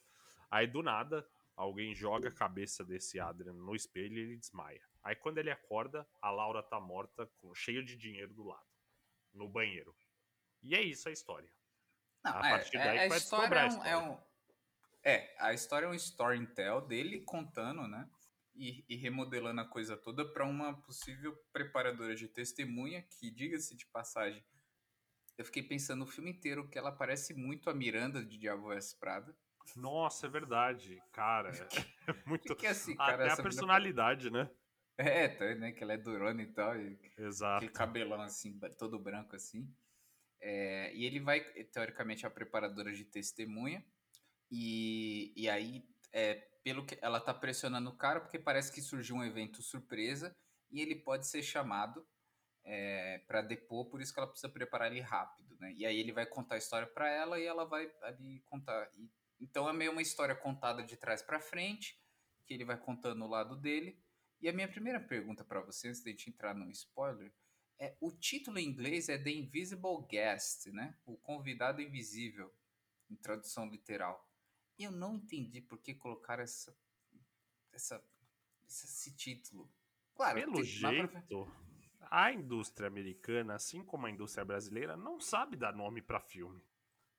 [0.49, 4.81] Aí, do nada, alguém joga a cabeça desse Adrien no espelho e ele desmaia.
[5.03, 8.67] Aí, quando ele acorda, a Laura tá morta, com, cheia de dinheiro do lado,
[9.33, 9.95] no banheiro.
[10.62, 11.49] E é isso a história.
[12.23, 13.89] Não, a é, partir é- daí a vai história é a um, história.
[13.89, 14.19] é um-
[15.03, 18.10] é, a história é um story and tell dele contando, né?
[18.53, 23.86] E, e remodelando a coisa toda para uma possível preparadora de testemunha, que, diga-se de
[23.86, 24.43] passagem,
[25.38, 28.97] eu fiquei pensando o filme inteiro que ela parece muito a Miranda de Diabo Veste
[28.99, 29.38] Prada.
[29.75, 31.51] Nossa, é verdade, cara.
[32.08, 32.43] É muito.
[32.43, 33.25] que, que é assim, cara?
[33.25, 34.49] Até a personalidade, né?
[34.97, 35.73] É, tá, né?
[35.73, 36.80] Que ela é durona e tal.
[36.80, 37.58] E Exato.
[37.58, 39.69] aquele cabelão assim, todo branco assim.
[40.39, 43.86] É, e ele vai, teoricamente, a preparadora de testemunha.
[44.49, 49.17] E, e aí, é, pelo que ela tá pressionando o cara, porque parece que surgiu
[49.17, 50.36] um evento surpresa
[50.71, 52.06] e ele pode ser chamado
[52.63, 55.73] é, para depor, por isso que ela precisa preparar ele rápido, né?
[55.73, 58.89] E aí ele vai contar a história para ela e ela vai ali contar.
[58.95, 62.00] E, então é meio uma história contada de trás para frente,
[62.45, 64.02] que ele vai contando o lado dele.
[64.39, 67.34] E a minha primeira pergunta para você, antes de a gente entrar no spoiler,
[67.80, 70.97] é o título em inglês é The Invisible Guest, né?
[71.06, 72.54] O convidado invisível,
[73.10, 74.28] em tradução literal.
[74.78, 76.76] E eu não entendi por que colocar essa,
[77.71, 78.04] essa,
[78.67, 79.71] esse título.
[80.15, 81.52] Claro, Pelo tem- dá pra- jeito,
[82.10, 86.63] a indústria americana, assim como a indústria brasileira, não sabe dar nome pra filme.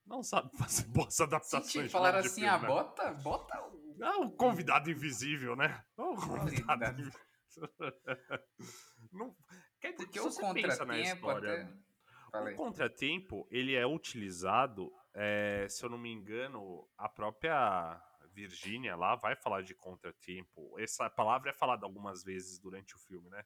[0.08, 1.72] Não sabe fazer boas adaptações.
[1.72, 2.66] Senti, falaram de assim, filme, ah, né?
[2.66, 3.96] bota, bota o...
[4.02, 5.84] Ah, o convidado invisível, né?
[5.96, 7.28] O convidado invisível.
[9.12, 9.34] Não,
[9.80, 11.78] quer dizer, Porque se o você pensa na contratempo história,
[12.32, 12.52] até...
[12.52, 18.00] O contratempo, ele é utilizado, é, se eu não me engano, a própria
[18.32, 20.78] Virgínia lá vai falar de contratempo.
[20.78, 23.42] Essa palavra é falada algumas vezes durante o filme, né?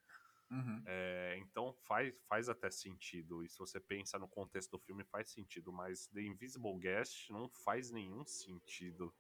[0.53, 0.83] Uhum.
[0.85, 3.43] É, então faz, faz até sentido.
[3.43, 5.73] E se você pensa no contexto do filme, faz sentido.
[5.73, 9.15] Mas The Invisible Guest não faz nenhum sentido.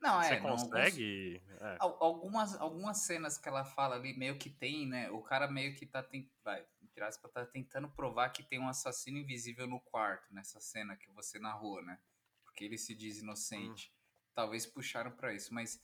[0.00, 1.40] Não, você é, não, alguns- consegue.
[1.60, 1.76] é.
[1.78, 5.08] Al- Algumas, algumas cenas que ela fala ali, meio que tem, né?
[5.10, 6.28] O cara meio que tá, tent...
[6.44, 6.66] vai,
[7.00, 11.38] aspas, tá tentando provar que tem um assassino invisível no quarto, nessa cena que você
[11.38, 11.98] narrou, né?
[12.44, 13.92] Porque ele se diz inocente.
[14.34, 15.80] Talvez puxaram pra isso, mas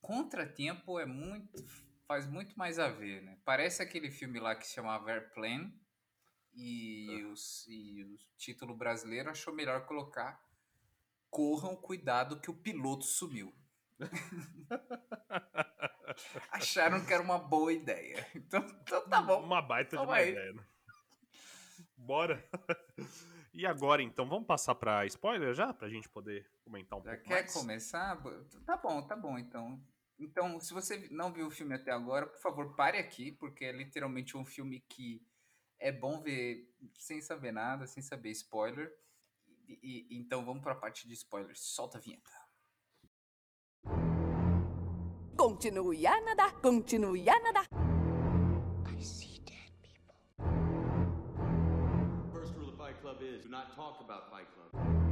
[0.00, 1.64] Contratempo é muito.
[2.08, 3.38] Faz muito mais a ver, né?
[3.44, 5.78] Parece aquele filme lá que se chamava Airplane
[6.54, 10.42] e, os, e o título brasileiro achou melhor colocar
[11.30, 13.54] Corram, cuidado que o piloto sumiu.
[16.50, 18.26] Acharam que era uma boa ideia.
[18.34, 19.42] Então, então tá bom.
[19.44, 20.30] Uma baita de Toma uma aí.
[20.30, 20.52] ideia.
[20.54, 20.64] né?
[21.94, 22.42] Bora.
[23.52, 25.74] E agora, então, vamos passar pra spoiler já?
[25.74, 27.52] Pra gente poder comentar um Já pouco quer mais?
[27.52, 28.14] começar?
[28.16, 29.78] Bo- Tá bom, tá bom, então.
[30.18, 33.72] Então, se você não viu o filme até agora, por favor, pare aqui, porque é
[33.72, 35.24] literalmente um filme que
[35.78, 38.92] é bom ver sem saber nada, sem saber spoiler.
[39.68, 41.60] E, e- então vamos pra parte de spoilers.
[41.60, 42.30] Solta a vinheta.
[45.36, 47.68] Continue a nadar, continue a nadar.
[52.32, 55.07] First rule of Fight Club is do not talk about Fight Club.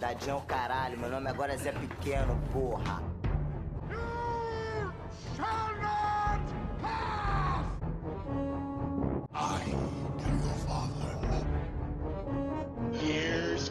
[0.00, 3.02] Dadinho caralho, meu nome agora é Zé Pequeno, porra.
[5.36, 6.40] Shall not
[6.80, 7.30] pass!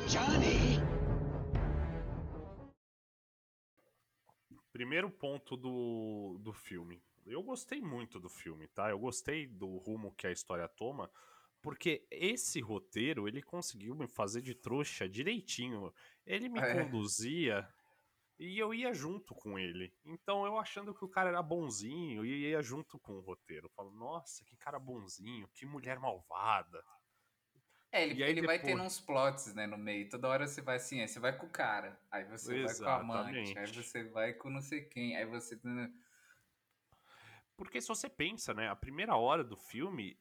[0.07, 0.79] Johnny.
[4.71, 7.01] Primeiro ponto do, do filme.
[7.25, 8.91] Eu gostei muito do filme, tá?
[8.91, 11.09] Eu gostei do rumo que a história toma,
[11.61, 15.93] porque esse roteiro, ele conseguiu me fazer de trouxa direitinho.
[16.25, 16.73] Ele me É.
[16.73, 17.67] conduzia
[18.39, 19.93] e eu ia junto com ele.
[20.05, 23.65] Então eu achando que o cara era bonzinho e ia junto com o roteiro.
[23.67, 26.81] Eu falo, nossa, que cara bonzinho, que mulher malvada.
[27.91, 30.07] É, ele, ele vai depois- tendo uns plots, né, no meio.
[30.09, 32.85] Toda hora você vai assim, aí você vai com o cara, aí você vai com
[32.85, 33.83] a amante, aí Exatamente.
[33.83, 35.59] você vai com não sei quem, aí você...
[37.57, 40.17] Porque se você pensa, né, a primeira hora do filme,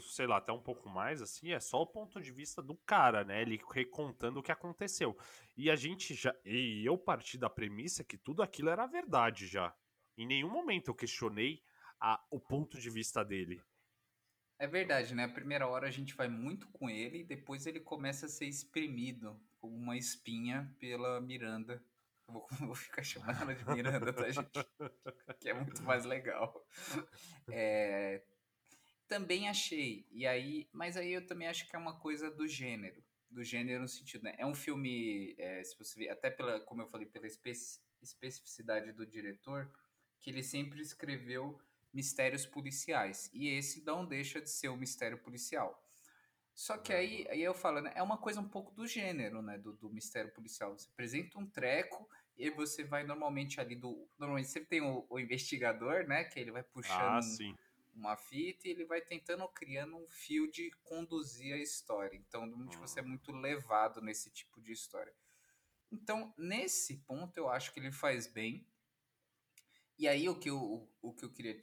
[0.00, 3.24] sei lá, até um pouco mais, assim, é só o ponto de vista do cara,
[3.24, 3.42] né?
[3.42, 5.16] Ele recontando o que aconteceu.
[5.56, 6.34] E a gente já.
[6.44, 9.74] E eu parti da premissa que tudo aquilo era verdade já.
[10.16, 11.62] Em nenhum momento eu questionei
[12.00, 13.62] a, o ponto de vista dele.
[14.58, 15.24] É verdade, né?
[15.24, 18.46] A primeira hora a gente vai muito com ele e depois ele começa a ser
[18.46, 21.82] espremido como uma espinha pela Miranda.
[22.28, 24.64] Eu vou, vou ficar chamando ela de Miranda, tá, gente?
[25.40, 26.64] Que é muito mais legal.
[27.50, 28.22] É,
[29.12, 33.04] também achei, e aí, mas aí eu também acho que é uma coisa do gênero.
[33.30, 34.34] Do gênero no sentido, né?
[34.38, 38.90] É um filme, é, se você ver, até pela, como eu falei, pela especi- especificidade
[38.92, 39.70] do diretor,
[40.18, 41.60] que ele sempre escreveu
[41.92, 43.28] mistérios policiais.
[43.34, 45.86] E esse não deixa de ser um mistério policial.
[46.54, 49.58] Só que aí, aí eu falo, né, é uma coisa um pouco do gênero, né,
[49.58, 50.72] do, do mistério policial.
[50.72, 54.08] Você apresenta um treco e você vai normalmente ali do...
[54.18, 57.54] Normalmente sempre tem o, o investigador, né, que ele vai puxando Ah, sim.
[57.94, 62.16] Uma fita e ele vai tentando criando um fio de conduzir a história.
[62.16, 65.14] Então, normalmente você é muito levado nesse tipo de história.
[65.90, 68.66] Então, nesse ponto, eu acho que ele faz bem.
[69.98, 71.60] E aí, o que eu, o, o que eu queria,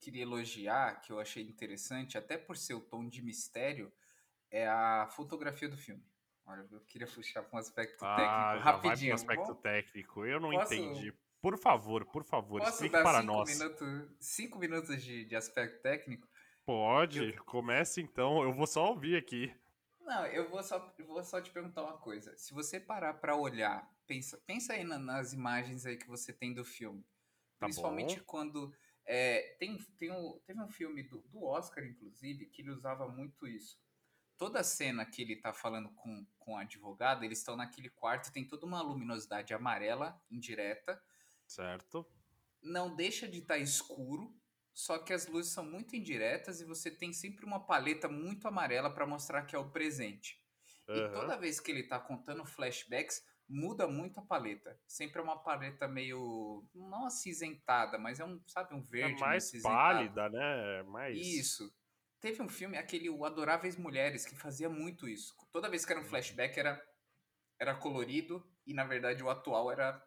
[0.00, 3.92] queria elogiar, que eu achei interessante, até por ser o tom de mistério,
[4.50, 6.02] é a fotografia do filme.
[6.46, 9.10] Olha, eu queria puxar para um aspecto Ah, técnico já vai rapidinho.
[9.10, 10.24] pro aspecto Vamos- técnico.
[10.24, 11.12] Eu não Posso- entendi.
[11.46, 13.48] Por favor, por favor, Posso explique para cinco nós.
[13.56, 16.26] minutos, cinco minutos de, de aspecto técnico?
[16.64, 18.42] Pode, comece então.
[18.42, 19.54] Eu vou só ouvir aqui.
[20.00, 22.36] Não, eu vou só, eu vou só te perguntar uma coisa.
[22.36, 26.52] Se você parar pra olhar, pensa, pensa aí na- nas imagens aí que você tem
[26.52, 27.04] do filme.
[27.60, 28.24] Tá Principalmente bom.
[28.26, 33.06] quando É, tem, tem um, teve um filme do, do Oscar, inclusive, que ele usava
[33.06, 33.78] muito isso.
[34.36, 38.44] Toda cena que ele tá falando com, com a advogada, eles estão naquele quarto, tem
[38.44, 41.00] toda uma luminosidade amarela, indireta.
[41.46, 42.06] Certo.
[42.62, 44.34] Não deixa de estar tá escuro,
[44.72, 48.92] só que as luzes são muito indiretas e você tem sempre uma paleta muito amarela
[48.92, 50.40] para mostrar que é o presente.
[50.88, 50.96] Uhum.
[50.96, 54.78] E toda vez que ele tá contando flashbacks, muda muito a paleta.
[54.86, 56.64] Sempre é uma paleta meio.
[56.74, 59.22] não acinzentada, mas é um, sabe, um verde.
[59.22, 60.82] É mais pálida, né?
[60.84, 61.16] Mais...
[61.16, 61.72] Isso.
[62.20, 65.34] Teve um filme, aquele O Adoráveis Mulheres, que fazia muito isso.
[65.52, 66.82] Toda vez que era um flashback era,
[67.60, 70.02] era colorido e, na verdade, o atual era,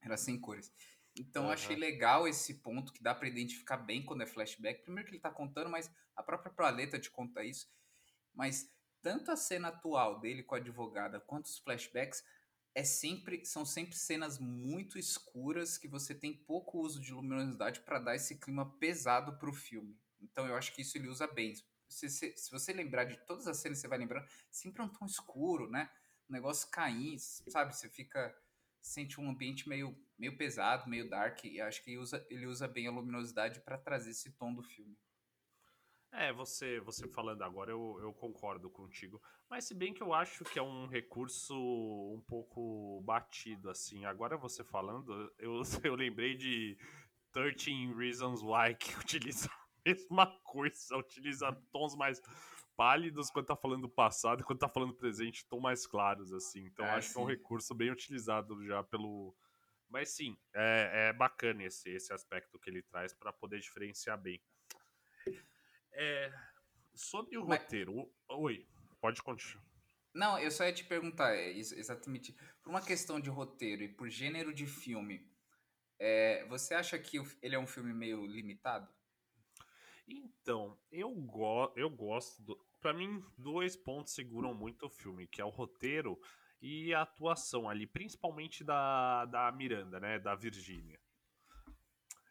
[0.00, 0.72] era sem cores.
[1.18, 1.50] Então, uhum.
[1.50, 4.82] achei legal esse ponto que dá para identificar bem quando é flashback.
[4.82, 7.66] Primeiro que ele tá contando, mas a própria paleta te conta isso.
[8.34, 12.22] Mas tanto a cena atual dele com a advogada quanto os flashbacks
[12.74, 17.98] é sempre são sempre cenas muito escuras que você tem pouco uso de luminosidade para
[17.98, 19.98] dar esse clima pesado para o filme.
[20.20, 21.54] Então eu acho que isso ele usa bem.
[21.88, 24.88] Se, se, se, você lembrar de todas as cenas, você vai lembrando, sempre é um
[24.88, 25.88] tom escuro, né?
[26.28, 27.74] O negócio caindo, sabe?
[27.74, 28.36] Você fica
[28.86, 32.68] sente um ambiente meio, meio pesado, meio dark, e acho que ele usa, ele usa
[32.68, 34.96] bem a luminosidade para trazer esse tom do filme.
[36.12, 39.20] É, você, você falando agora, eu, eu concordo contigo.
[39.50, 44.04] Mas se bem que eu acho que é um recurso um pouco batido, assim.
[44.04, 46.78] Agora você falando, eu, eu lembrei de
[47.32, 52.22] 13 Reasons Why, que utiliza a mesma coisa, utiliza tons mais
[52.76, 56.32] pálidos quando tá falando do passado e quando tá falando do presente, tons mais claros,
[56.32, 56.66] assim.
[56.66, 57.14] Então é, acho sim.
[57.14, 59.34] que é um recurso bem utilizado já pelo.
[59.88, 64.40] Mas sim, é, é bacana esse, esse aspecto que ele traz para poder diferenciar bem.
[65.92, 66.32] É,
[66.94, 67.62] sobre o Mas...
[67.62, 68.12] roteiro.
[68.28, 68.66] Oi,
[69.00, 69.64] pode continuar.
[70.12, 74.08] Não, eu só ia te perguntar, é, exatamente, por uma questão de roteiro e por
[74.08, 75.30] gênero de filme,
[75.98, 78.88] é, você acha que ele é um filme meio limitado?
[80.08, 82.42] Então, eu, go eu gosto.
[82.42, 82.65] Do...
[82.86, 86.16] Para mim, dois pontos seguram muito o filme, que é o roteiro
[86.62, 90.96] e a atuação ali, principalmente da, da Miranda, né, da Virgínia.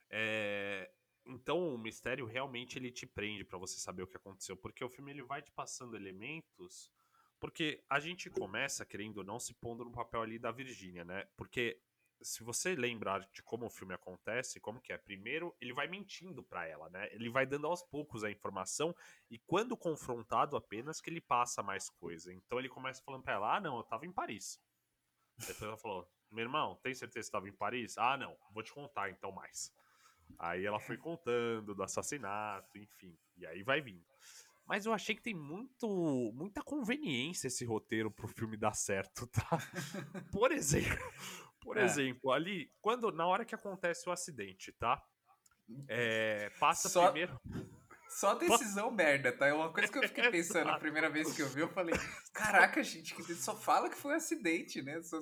[0.09, 0.89] É,
[1.25, 4.89] então o mistério realmente ele te prende para você saber o que aconteceu, porque o
[4.89, 6.89] filme ele vai te passando elementos,
[7.37, 11.27] porque a gente começa querendo ou não se pondo no papel ali da Virgínia, né?
[11.35, 11.81] Porque
[12.25, 16.43] se você lembrar de como o filme acontece, como que é, primeiro ele vai mentindo
[16.43, 17.07] para ela, né?
[17.11, 18.95] Ele vai dando aos poucos a informação
[19.29, 22.33] e quando confrontado apenas que ele passa mais coisa.
[22.33, 24.59] Então ele começa falando para ela: "Ah, não, eu tava em Paris".
[25.37, 27.97] Depois ela falou: "Meu irmão, tem certeza que estava em Paris?".
[27.97, 29.71] "Ah, não, vou te contar então mais".
[30.37, 33.17] Aí ela foi contando do assassinato, enfim.
[33.37, 34.05] E aí vai vindo.
[34.65, 39.47] Mas eu achei que tem muito, muita conveniência esse roteiro pro filme dar certo, tá?
[40.31, 40.97] Por exemplo,
[41.65, 41.83] por é.
[41.83, 45.03] exemplo, ali, quando na hora que acontece o acidente, tá?
[45.89, 47.05] É, passa Só...
[47.05, 47.41] primeiro.
[48.07, 49.47] Só decisão merda, tá?
[49.47, 51.93] É uma coisa que eu fiquei pensando a primeira vez que eu vi, eu falei,
[52.31, 55.01] caraca, gente, que só fala que foi um acidente, né?
[55.01, 55.21] Só...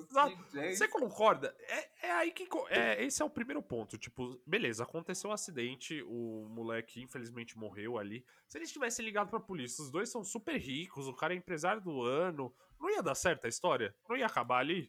[0.52, 1.56] Você concorda?
[1.60, 2.46] É, é aí que.
[2.68, 3.98] É, esse é o primeiro ponto.
[3.98, 8.24] Tipo, beleza, aconteceu um acidente, o moleque infelizmente morreu ali.
[8.46, 11.80] Se eles tivessem ligado pra polícia, os dois são super ricos, o cara é empresário
[11.82, 13.92] do ano, não ia dar certo a história?
[14.08, 14.88] Não ia acabar ali?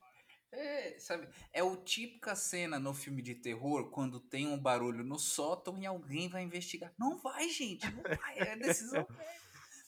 [0.58, 5.20] É, sabe, é o típica cena no filme de terror quando tem um barulho no
[5.20, 6.94] sótão e alguém vai investigar.
[6.98, 9.06] Não vai, gente, não vai, é decisão.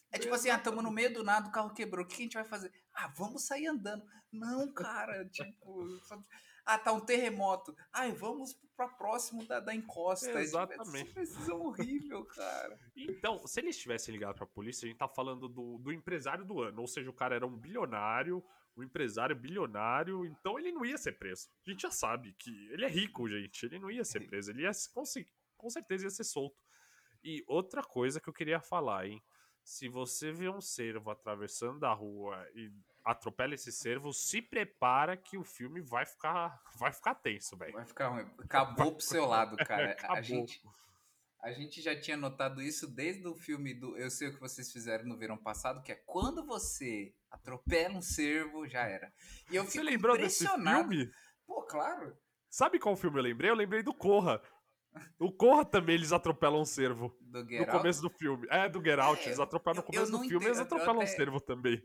[0.10, 2.20] É tipo assim, ah, estamos no meio do nada, o carro quebrou, o que a
[2.20, 2.72] gente vai fazer?
[2.94, 4.06] Ah, vamos sair andando.
[4.32, 5.86] Não, cara, tipo.
[6.66, 7.76] Ah, tá um terremoto.
[7.92, 10.30] Ai, vamos para próximo da, da encosta.
[10.30, 11.12] É, exatamente.
[11.12, 12.80] É decisão horrível, cara.
[12.96, 16.62] Então, se eles tivessem ligado pra polícia, a gente tá falando do, do empresário do
[16.62, 16.82] ano.
[16.82, 18.44] Ou seja, o cara era um bilionário,
[18.78, 21.50] um empresário bilionário, então ele não ia ser preso.
[21.66, 23.66] A gente já sabe que ele é rico, gente.
[23.66, 25.04] Ele não ia ser preso, ele ia com,
[25.58, 26.62] com certeza ia ser solto.
[27.24, 29.22] E outra coisa que eu queria falar, hein?
[29.64, 32.72] Se você vê um cervo atravessando a rua e
[33.04, 37.74] atropela esse cervo, se prepara que o filme vai ficar, vai ficar tenso, velho.
[37.74, 38.26] Vai ficar ruim.
[38.40, 39.92] Acabou pro seu lado, cara.
[39.92, 40.18] Acabou.
[40.18, 40.62] A gente,
[41.42, 44.72] a gente já tinha notado isso desde o filme do Eu Sei O Que Vocês
[44.72, 49.14] Fizeram no Verão Passado, que é quando você atropela um cervo, já era.
[49.52, 51.12] E eu Você lembrou desse filme?
[51.46, 52.18] Pô, claro.
[52.50, 53.52] Sabe qual filme eu lembrei?
[53.52, 54.42] Eu lembrei do Corra.
[55.20, 57.16] O Corra também eles atropelam um cervo.
[57.22, 58.48] Do no começo do filme.
[58.50, 59.22] É, do Get Out.
[59.22, 61.04] É, eles atropelam no começo do filme, entendo, eles atropelam até...
[61.04, 61.84] um cervo também.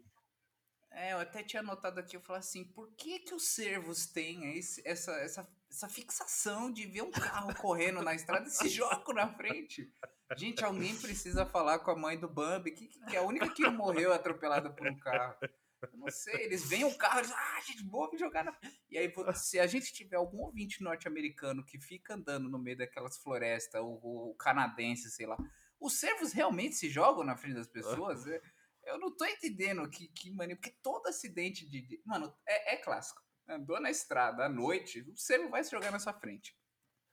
[0.90, 4.58] É, eu até tinha notado aqui, eu falei assim, por que que os servos têm
[4.58, 9.12] esse, essa, essa, essa fixação de ver um carro correndo na estrada e se joga
[9.14, 9.90] na frente?
[10.36, 13.66] Gente, alguém precisa falar com a mãe do Bambi, que, que é a única que
[13.68, 15.34] morreu atropelada por um carro.
[15.42, 18.56] Eu não sei, eles veem o carro, eles, ah, gente, vamos jogar na.
[18.88, 23.16] E aí, se a gente tiver algum ouvinte norte-americano que fica andando no meio daquelas
[23.16, 25.36] florestas, ou, ou canadense, sei lá,
[25.80, 28.24] os servos realmente se jogam na frente das pessoas?
[28.84, 31.82] Eu não tô entendendo que, que mania, porque todo acidente de.
[31.82, 33.22] de- mano, é, é clássico.
[33.54, 36.56] Andou na estrada à noite, o servo vai se jogar na sua frente.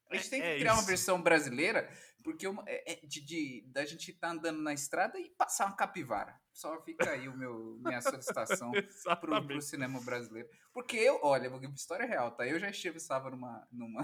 [0.09, 0.87] A gente É- tem que é criar uma isso.
[0.87, 1.87] versão brasileira,
[2.23, 5.75] porque uma- é, é de, de- da gente estar andando na estrada e passar uma
[5.75, 6.39] capivara.
[6.51, 8.71] Só fica aí o meu, minha solicitação
[9.21, 10.49] pro, pro cinema brasileiro.
[10.73, 12.47] Porque eu, olha, história real, tá?
[12.47, 14.01] Eu já estive, estava numa, numa,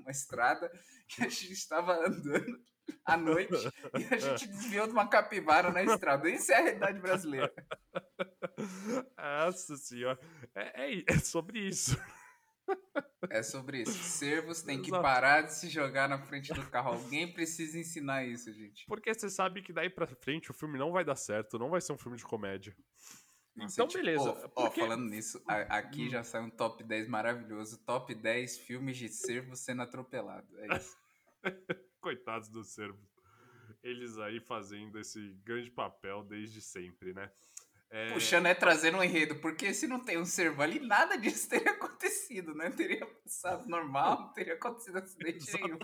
[0.00, 0.70] numa estrada
[1.08, 2.60] que a gente estava andando
[3.04, 6.28] à noite e a gente desviou de uma capivara na estrada.
[6.28, 7.52] Isso é a realidade brasileira.
[9.16, 10.18] Nossa senhora.
[10.54, 11.96] É, é, é sobre isso.
[13.28, 13.92] É sobre isso.
[13.92, 16.92] Servos têm que parar de se jogar na frente do carro.
[16.92, 18.86] Alguém precisa ensinar isso, gente.
[18.86, 21.80] Porque você sabe que daí pra frente o filme não vai dar certo, não vai
[21.80, 22.74] ser um filme de comédia.
[23.62, 24.50] Nossa, então, tipo, beleza.
[24.56, 26.10] Ó, ó, falando nisso, a- aqui Hum.
[26.10, 27.78] já sai um top 10 maravilhoso.
[27.78, 30.46] Top 10 filmes de servo sendo atropelado.
[30.60, 30.96] É isso.
[32.00, 33.08] Coitados dos servos.
[33.82, 37.30] Eles aí fazendo esse grande papel desde sempre, né?
[37.92, 41.48] É, Puxando é trazendo um enredo, porque se não tem um servo ali, nada disso
[41.50, 42.70] teria acontecido, né?
[42.70, 45.78] Teria passado normal, não teria acontecido acidente nenhum.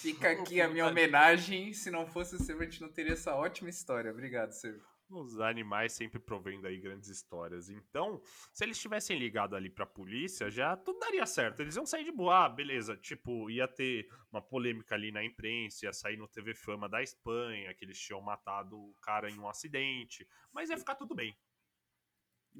[0.00, 1.72] Fica aqui a minha homenagem.
[1.72, 4.10] Se não fosse o servo, a gente não teria essa ótima história.
[4.10, 4.82] Obrigado, servo.
[5.10, 7.68] Os animais sempre provendo aí grandes histórias.
[7.68, 11.60] Então, se eles tivessem ligado ali pra polícia, já tudo daria certo.
[11.60, 12.96] Eles iam sair de boa, ah, beleza.
[12.96, 17.74] Tipo, ia ter uma polêmica ali na imprensa, ia sair no TV Fama da Espanha,
[17.74, 20.26] que eles tinham matado o cara em um acidente.
[20.52, 21.36] Mas ia ficar tudo bem.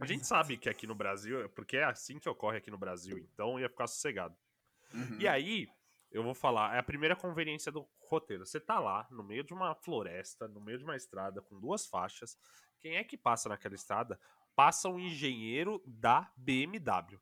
[0.01, 3.17] A gente sabe que aqui no Brasil, porque é assim que ocorre aqui no Brasil,
[3.33, 4.37] então ia ficar sossegado.
[4.93, 5.21] Uhum.
[5.21, 5.69] E aí,
[6.15, 8.47] eu vou falar, é a primeira conveniência do roteiro.
[8.47, 11.87] Você tá lá, no meio de uma floresta, no meio de uma estrada, com duas
[11.87, 12.39] faixas.
[12.79, 14.19] Quem é que passa naquela estrada?
[14.55, 17.21] Passa um engenheiro da BMW.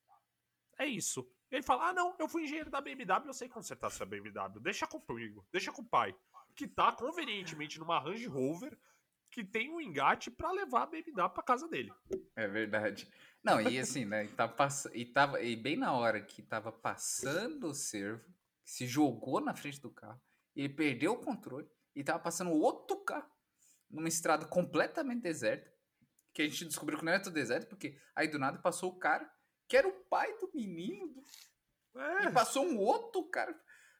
[0.79, 1.27] É isso.
[1.51, 4.61] Ele fala: Ah, não, eu fui engenheiro da BMW, eu sei consertar sua BMW.
[4.61, 6.15] Deixa comigo, deixa com o pai.
[6.55, 8.79] Que tá convenientemente numa Range Rover
[9.31, 11.91] que tem um engate pra levar a BMW pra casa dele.
[12.37, 13.11] É verdade.
[13.43, 14.27] Não, e assim, né?
[14.27, 14.87] E, tá pass...
[14.93, 15.41] e, tava...
[15.41, 18.31] e bem na hora que tava passando o servo,
[18.65, 20.21] se jogou na frente do carro,
[20.55, 23.31] ele perdeu o controle e tava passando outro carro
[23.91, 25.71] numa estrada completamente deserta.
[26.35, 28.99] Que a gente descobriu que não era tudo deserto, porque aí do nada passou o
[28.99, 29.31] cara,
[29.69, 32.25] que era o pai do menino, do- É.
[32.29, 33.55] e passou um outro cara.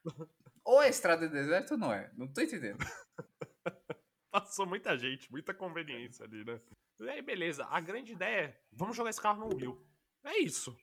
[0.65, 2.11] Ou a estrada é deserta ou não é?
[2.15, 2.79] Não tô entendendo.
[4.31, 6.59] Passou muita gente, muita conveniência ali, né?
[6.99, 7.65] E aí, beleza.
[7.65, 9.85] A grande ideia é: vamos jogar esse carro no rio.
[10.23, 10.75] É isso.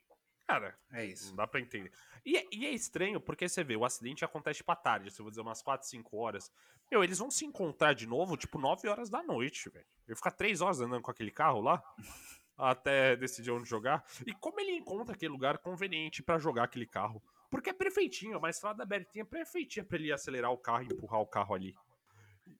[0.51, 1.29] Cara, É isso.
[1.29, 1.93] não dá pra entender.
[2.25, 5.25] E, é- e é estranho porque você vê, o acidente acontece pra tarde, se eu
[5.25, 6.51] vou dizer umas 4, 5 horas.
[6.91, 9.87] Meu, eles vão se encontrar de novo, tipo, 9 horas da noite, velho.
[10.09, 11.83] Eu ficar 3 horas andando com aquele carro lá.
[12.59, 14.05] Até decidir onde jogar.
[14.27, 17.23] E como ele encontra aquele lugar conveniente pra jogar aquele carro?
[17.51, 21.21] Porque é perfeitinho, é uma estrada abertinha perfeitinha pra ele acelerar o carro e empurrar
[21.21, 21.75] o carro ali.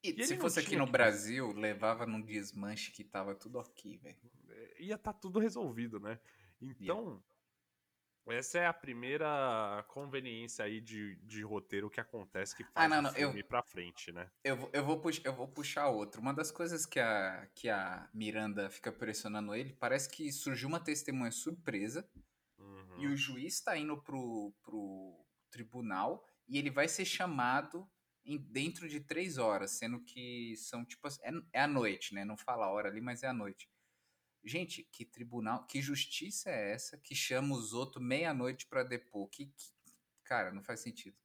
[0.03, 3.99] E, E se fosse aqui no que- Brasil, levava num desmanche que tava tudo ok,
[3.99, 4.17] velho.
[4.49, 6.19] É, ia estar tudo resolvido, né?
[6.63, 7.23] Então,
[8.29, 12.99] essa é a primeira conveniência aí de, de roteiro que acontece que faz Ah, não,
[12.99, 14.31] o não, eu- filme ir pra frente, né?
[14.45, 16.21] Eu, vou- eu, vou pux- eu vou puxar outro.
[16.21, 20.81] Uma das coisas que a, que a Miranda fica pressionando ele, parece que surgiu uma
[20.81, 22.09] testemunha surpresa
[22.59, 23.01] Uhum.
[23.01, 27.89] e o juiz tá indo pro, pro tribunal e ele vai ser chamado
[28.25, 31.09] em, dentro de três horas, sendo que são tipo.
[31.23, 32.25] É, é à noite, né?
[32.25, 33.69] Não fala a hora ali, mas é à noite.
[34.43, 39.29] Gente, que tribunal, que justiça é essa que chama os outros meia-noite pra depor?
[39.29, 39.73] Que, que-
[40.25, 41.17] cara, não faz sentido.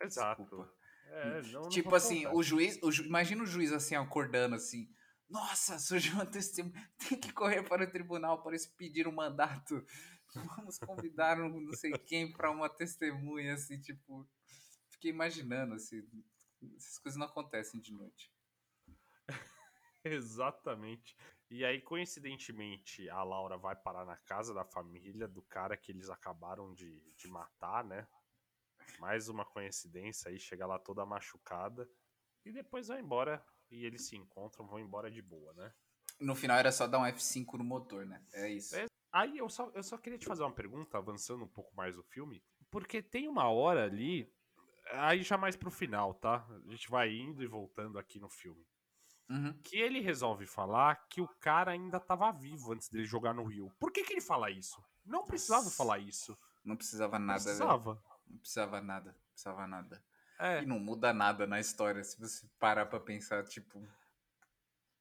[0.00, 0.68] Exato.
[1.06, 2.34] É, não- não tipo vou assim, contar.
[2.36, 4.92] o juiz, o ju- imagina o juiz assim acordando assim.
[5.28, 6.90] Nossa, surgiu uma testemunha.
[7.16, 9.84] Tem que correr para o tribunal para eles pedir um mandato.
[10.34, 14.28] Vamos convidar um não sei quem para uma testemunha, assim, tipo.
[14.90, 16.02] Fiquei imaginando, assim.
[16.76, 18.30] Essas coisas não acontecem de noite.
[20.04, 21.16] Exatamente.
[21.50, 26.10] E aí, coincidentemente, a Laura vai parar na casa da família do cara que eles
[26.10, 28.06] acabaram de, de matar, né?
[28.98, 31.88] Mais uma coincidência aí, chega lá toda machucada.
[32.44, 33.42] E depois vai embora.
[33.70, 35.72] E eles se encontram, vão embora de boa, né?
[36.20, 38.22] No final era só dar um F5 no motor, né?
[38.32, 38.76] É isso.
[38.76, 38.86] É.
[39.12, 42.02] Aí eu só, eu só queria te fazer uma pergunta, avançando um pouco mais o
[42.02, 42.42] filme.
[42.70, 44.30] Porque tem uma hora ali,
[44.92, 46.46] aí já mais pro final, tá?
[46.66, 48.66] A gente vai indo e voltando aqui no filme.
[49.28, 49.52] Uhum.
[49.62, 53.70] Que ele resolve falar que o cara ainda tava vivo antes dele jogar no Rio.
[53.78, 54.82] Por que, que ele fala isso?
[55.04, 55.76] Não precisava Nossa.
[55.76, 56.36] falar isso.
[56.64, 57.56] Não precisava Não nada, velho.
[57.56, 58.02] precisava.
[58.26, 59.10] Não precisava nada.
[59.12, 60.04] Não precisava nada.
[60.38, 60.62] É.
[60.62, 63.86] E não muda nada na história se você parar pra pensar, tipo.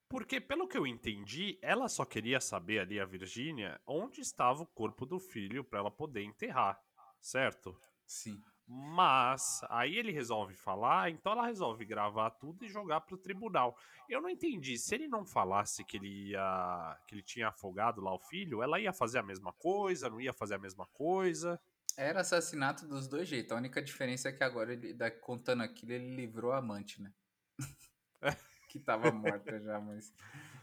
[0.09, 4.67] Porque, pelo que eu entendi, ela só queria saber ali, a Virgínia, onde estava o
[4.67, 6.81] corpo do filho para ela poder enterrar,
[7.19, 7.77] certo?
[8.05, 8.41] Sim.
[8.67, 13.77] Mas aí ele resolve falar, então ela resolve gravar tudo e jogar pro tribunal.
[14.09, 18.13] Eu não entendi, se ele não falasse que ele ia que ele tinha afogado lá
[18.13, 21.57] o filho, ela ia fazer a mesma coisa, não ia fazer a mesma coisa?
[21.95, 23.53] Era assassinato dos dois jeitos.
[23.53, 27.11] A única diferença é que agora ele da- contando aquilo, ele livrou a amante, né?
[28.69, 30.13] que tava morta já, mas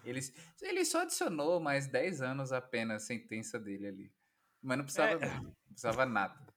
[0.05, 0.21] ele,
[0.61, 4.13] ele só adicionou mais 10 anos apenas a sentença dele ali.
[4.63, 5.41] Mas não precisava, É.
[5.41, 6.54] não precisava nada.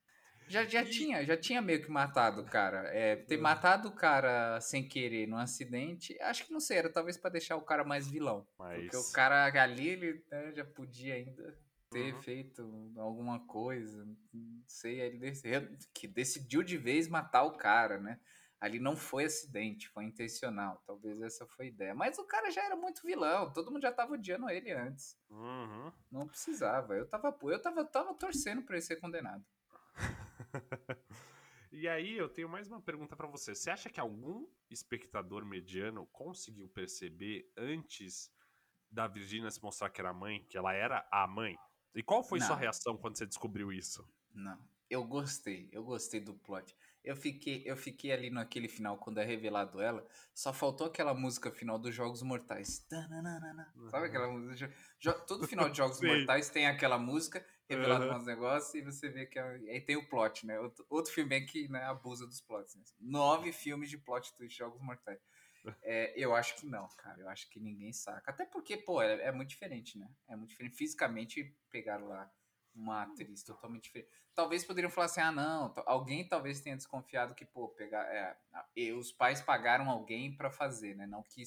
[0.48, 2.88] Já, já, tinha, já tinha meio que matado o cara.
[2.94, 7.18] É, ter matado o cara sem querer num acidente, acho que não sei, era talvez
[7.18, 8.48] pra deixar o cara mais vilão.
[8.58, 11.58] Porque o Mas cara ali, ele né, já podia ainda
[11.90, 12.22] ter Uhum.
[12.22, 18.20] feito alguma coisa, não sei, ele decidiu, que decidiu de vez matar o cara, né?
[18.60, 20.82] Ali não foi acidente, foi intencional.
[20.86, 21.94] Talvez essa foi a ideia.
[21.96, 25.16] Mas o cara já era muito vilão, todo mundo já tava odiando ele antes.
[25.30, 25.92] Uhum.
[26.12, 26.96] Não precisava.
[26.96, 29.46] Eu tava, eu tava, tava torcendo pra ele ser condenado.
[31.70, 33.54] E aí eu tenho mais uma pergunta pra você.
[33.54, 38.32] Você acha que algum espectador mediano conseguiu perceber antes
[38.90, 41.56] da Virginia se mostrar que era mãe, que ela era a mãe?
[41.94, 42.62] E qual foi sua Não.
[42.62, 44.08] reação quando você descobriu isso?
[44.34, 44.58] Não.
[44.90, 46.74] Eu gostei, eu gostei do plot.
[47.04, 51.52] Eu fiquei, eu fiquei ali naquele final, quando é revelado ela, só faltou aquela música
[51.52, 52.88] final dos Jogos Mortais.
[53.90, 54.74] Sabe aquela música?
[55.00, 56.00] Jo- Todo final de Jogos.
[56.02, 58.18] Mortais tem aquela música, revelado Aham.
[58.18, 59.38] uns negócios, e você vê que.
[59.38, 60.60] é- Aí tem o plot, né?
[60.60, 62.76] Outro, outro filme é que né, abusa dos plots.
[62.76, 62.84] Né?
[63.00, 65.20] Nove filmes de plot twist de Jogos Mortais.
[65.82, 67.20] É, eu acho que não, cara.
[67.20, 68.32] Eu acho que ninguém saca.
[68.32, 70.10] Até porque, pô, é, é muito diferente, né?
[70.30, 70.78] É muito diferente.
[70.78, 72.32] Fisicamente, pegaram lá
[72.74, 74.10] uma atriz totalmente diferente.
[74.34, 78.38] Talvez poderiam falar assim, ah, não, alguém talvez tenha desconfiado que, pô, pegar, é,
[78.94, 81.08] os pais pagaram alguém pra fazer, né?
[81.08, 81.44] Não que,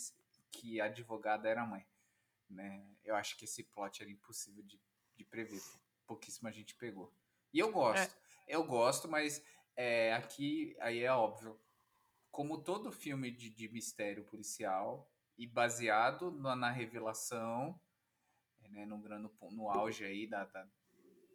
[0.50, 1.86] que a advogada era a mãe,
[2.48, 2.84] né?
[3.04, 4.78] Eu acho que esse plot era impossível de,
[5.16, 5.62] de prever.
[6.10, 7.14] Pouquíssima gente pegou.
[7.52, 8.16] E eu gosto,
[8.48, 9.40] eu gosto, mas
[9.76, 11.56] é, aqui, aí é óbvio,
[12.32, 15.08] como todo filme de, de mistério policial
[15.38, 17.80] e baseado na, na revelação,
[18.70, 20.66] né, no, grande, no auge aí da, da-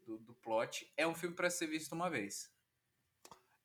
[0.06, 2.54] do, do plot, é um filme para ser visto uma vez.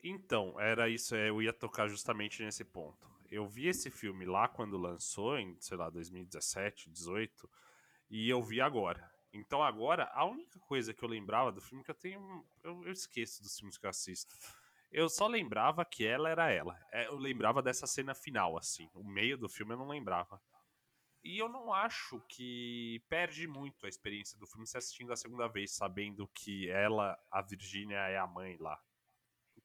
[0.01, 3.11] Então, era isso, é, eu ia tocar justamente nesse ponto.
[3.29, 7.51] Eu vi esse filme lá quando lançou, em, sei lá, 2017, 18,
[8.09, 9.10] e eu vi agora.
[9.33, 12.45] Então agora, a única coisa que eu lembrava do filme que eu tenho.
[12.63, 14.35] Eu, eu esqueço dos filmes que eu assisto.
[14.91, 16.77] Eu só lembrava que ela era ela.
[16.93, 18.91] É, Eu lembrava dessa cena final, assim.
[18.93, 20.41] O meio do filme eu não lembrava.
[21.23, 25.47] E eu não acho que perde muito a experiência do filme se assistindo a segunda
[25.47, 28.81] vez, sabendo que ela, a Virgínia, é a mãe lá.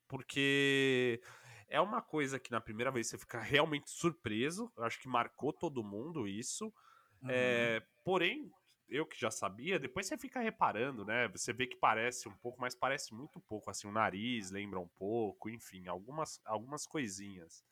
[0.08, 1.22] Porque
[1.68, 4.72] é uma coisa que na primeira vez você fica realmente surpreso.
[4.78, 6.66] Eu acho que marcou todo mundo isso.
[7.22, 7.30] Uhum.
[7.30, 8.52] É, porém,
[8.88, 11.28] eu que já sabia, depois você fica reparando, né?
[11.30, 13.70] Você vê que parece um pouco, mas parece muito pouco.
[13.70, 17.66] Assim, o nariz lembra um pouco, enfim, algumas, algumas coisinhas.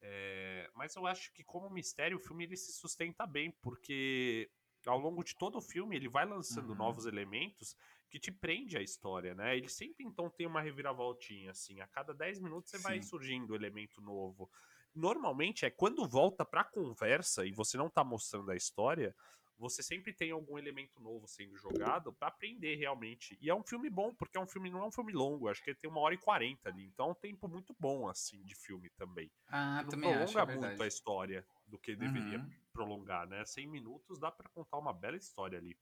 [0.00, 4.50] É, mas eu acho que como mistério o filme ele se sustenta bem, porque
[4.86, 6.76] ao longo de todo o filme ele vai lançando Uhum.
[6.76, 7.74] novos elementos
[8.08, 9.56] que te prende a história, né?
[9.56, 11.80] Ele sempre então tem uma reviravoltinha, assim.
[11.80, 13.02] A cada 10 minutos você vai Sim.
[13.02, 14.50] surgindo um elemento novo.
[14.94, 19.14] Normalmente é quando volta pra conversa e você não tá mostrando a história,
[19.58, 23.36] você sempre tem algum elemento novo sendo jogado pra aprender realmente.
[23.40, 25.62] E é um filme bom, porque é um filme, não é um filme longo, acho
[25.62, 26.84] que ele tem uma hora e quarenta ali.
[26.84, 29.30] Então é um tempo muito bom, assim, de filme também.
[29.48, 32.50] Ah, não também acho, é prolonga muito a história do que deveria Uhum.
[32.72, 33.44] prolongar, né?
[33.44, 35.76] 100 minutos dá pra contar uma bela história ali.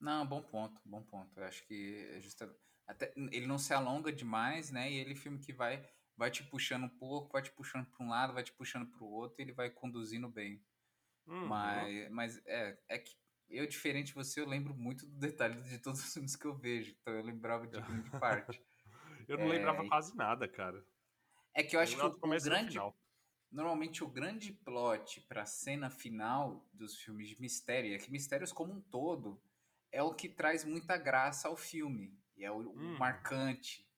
[0.00, 1.38] Não, bom ponto, bom ponto.
[1.38, 2.54] Eu acho que é justa...
[2.86, 4.90] até ele não se alonga demais, né?
[4.90, 8.04] E ele é filme que vai vai te puxando um pouco, vai te puxando para
[8.04, 10.60] um lado, vai te puxando para o outro, e ele vai conduzindo bem.
[11.28, 11.88] Uhum.
[11.88, 13.16] Mas, mas é, é que
[13.48, 16.54] eu, diferente de você, eu lembro muito do detalhe de todos os filmes que eu
[16.56, 16.96] vejo.
[17.00, 18.62] Então eu lembrava de grande parte.
[19.28, 20.84] Eu não É, lembrava quase nada, cara.
[21.54, 22.68] É que eu acho que lembrava do o, o grande.
[22.68, 22.94] final.
[23.50, 28.74] Normalmente o grande plot pra cena final dos filmes de mistério, é que mistérios como
[28.74, 29.42] um todo,
[29.92, 32.18] é o que traz muita graça ao filme.
[32.36, 32.98] E é o, o Hum.
[32.98, 33.88] marcante.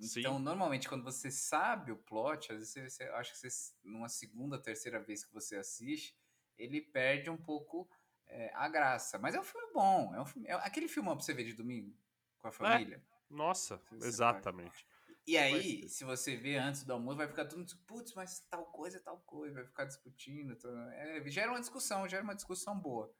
[0.00, 0.22] Sim.
[0.22, 4.08] Então, normalmente, quando você sabe o plot, às vezes você, você acha que você, numa
[4.08, 6.18] segunda, terceira vez que você assiste,
[6.58, 7.88] ele perde um pouco
[8.26, 9.18] é, a graça.
[9.18, 10.14] Mas é um filme bom.
[10.14, 11.96] É um filme, é aquele filmão pra você ver de domingo
[12.38, 13.02] com a família.
[13.30, 14.86] Nossa, Você exatamente.
[15.26, 18.66] E aí, se você vê antes do almoço, vai ficar todo mundo, putz, mas tal
[18.66, 20.54] coisa é tal coisa, vai ficar discutindo.
[20.56, 23.14] tá- é, gera uma discussão, gera uma discussão boa.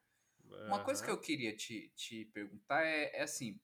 [0.67, 3.61] Uma coisa que eu queria te, te perguntar é, é assim,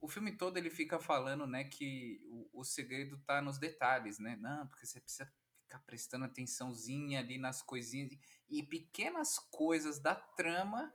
[0.00, 4.36] o filme todo ele fica falando, né, que o, o segredo tá nos detalhes, né?
[4.36, 5.32] Não, porque você precisa
[5.62, 8.10] ficar prestando atençãozinha ali nas coisinhas
[8.48, 10.92] e pequenas coisas da trama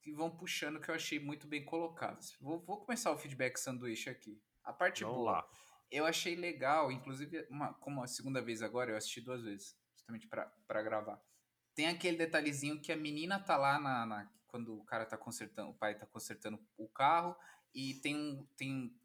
[0.00, 2.34] que vão puxando que eu achei muito bem colocadas.
[2.40, 4.40] Vou, vou começar o feedback sanduíche aqui.
[4.64, 5.32] A parte Vamos boa.
[5.32, 5.50] lá.
[5.90, 10.26] Eu achei legal, inclusive, uma, como a segunda vez agora, eu assisti duas vezes, justamente
[10.28, 11.20] pra gravar.
[11.74, 15.70] Tem aquele detalhezinho que a menina tá lá na, na- quando o cara tá consertando,
[15.70, 17.36] o pai tá consertando o carro
[17.74, 18.99] e tem, um- tem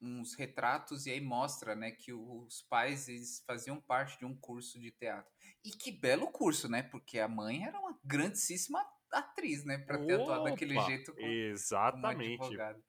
[0.00, 4.78] uns retratos e aí mostra, né, que os pais eles faziam parte de um curso
[4.80, 5.32] de teatro.
[5.64, 6.82] E que belo curso, né?
[6.82, 12.84] Porque a mãe era uma grandíssima atriz, né, Pra ter atuado daquele jeito como Exatamente.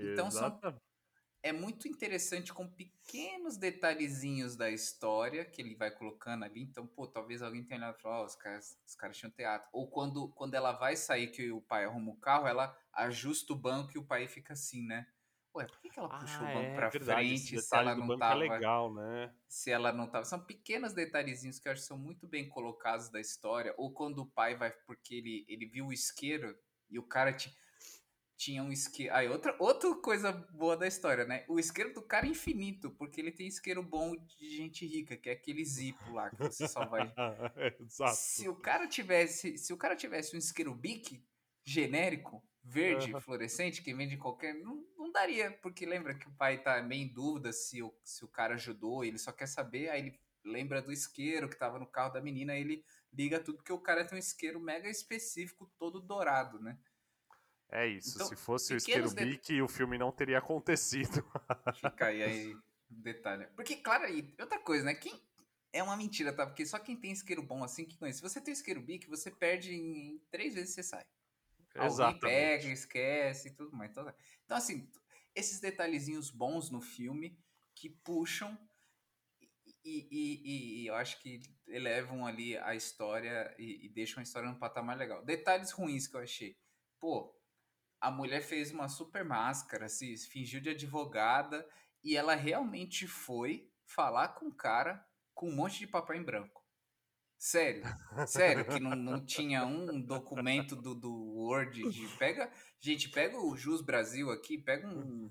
[0.00, 0.82] Então são Exata-
[1.42, 6.60] é muito interessante com pequenos detalhezinhos da história que ele vai colocando ali.
[6.62, 9.68] Então, pô, talvez alguém tenha olhado e falado, ó, os caras, os caras tinham teatro.
[9.72, 13.56] Ou quando, quando ela vai sair, que o pai arruma o carro, ela ajusta o
[13.56, 15.06] banco e o pai fica assim, né?
[15.56, 17.94] Ué, por que, que ela puxou Ah, o banco é pra verdade, frente se ela
[17.94, 18.44] não banco tava.
[18.44, 19.34] é legal, né?
[19.48, 20.24] Se ela não tava.
[20.24, 23.74] São pequenos detalhezinhos que eu acho que são muito bem colocados da história.
[23.78, 26.56] Ou quando o pai vai, porque ele, ele viu o isqueiro
[26.90, 27.56] e o cara ti-
[28.36, 29.14] tinha um isqueiro.
[29.14, 31.44] Aí, outra, outra coisa boa da história, né?
[31.48, 35.30] O isqueiro do cara é infinito, porque ele tem isqueiro bom de gente rica, que
[35.30, 37.14] é aquele zipo lá que você só vai.
[37.80, 38.14] Exato.
[38.14, 41.24] Se o cara tivesse, se o cara tivesse um isqueiro Bic
[41.64, 43.20] genérico, verde, Aham.
[43.20, 47.04] fluorescente, que vende em qualquer, não, não daria, porque lembra que o pai tá meio
[47.04, 50.82] em dúvida se o, se o cara ajudou, ele só quer saber, aí ele lembra
[50.82, 54.04] do isqueiro que tava no carro da menina, aí ele liga tudo porque o cara
[54.04, 56.78] tem um isqueiro mega específico, todo dourado, né?
[57.68, 58.14] É isso.
[58.14, 61.24] Então, Se fosse o Isqueiro det- Bic, o filme não teria acontecido.
[61.74, 62.56] Fica aí, aí
[62.88, 63.46] detalhe.
[63.56, 64.94] Porque, claro, aí, outra coisa, né?
[64.94, 65.20] Quem.
[65.72, 66.46] É uma mentira, tá?
[66.46, 68.18] Porque só quem tem isqueiro bom assim que conhece.
[68.18, 71.04] Se você tem isqueiro bic, você perde em três vezes você sai.
[71.78, 72.20] Alguém Exatamente.
[72.20, 73.90] pega, esquece e tudo mais.
[73.90, 74.12] Então,
[74.44, 74.90] então, assim,
[75.34, 77.38] esses detalhezinhos bons no filme
[77.74, 78.58] que puxam
[79.84, 84.22] e, e- e- e eu acho que elevam ali a história e, e deixam a
[84.22, 85.24] história num patamar legal.
[85.24, 86.58] Detalhes ruins que eu achei.
[86.98, 87.34] Pô,
[88.00, 91.68] a mulher fez uma super máscara, se fingiu de advogada
[92.02, 96.65] e ela realmente foi falar com o cara com um monte de papel em branco.
[97.38, 97.84] Sério,
[98.26, 102.08] sério, que não, não tinha um documento do, do Word de.
[102.16, 102.50] Pega.
[102.80, 105.30] Gente, pega o Jus Brasil aqui, pega um,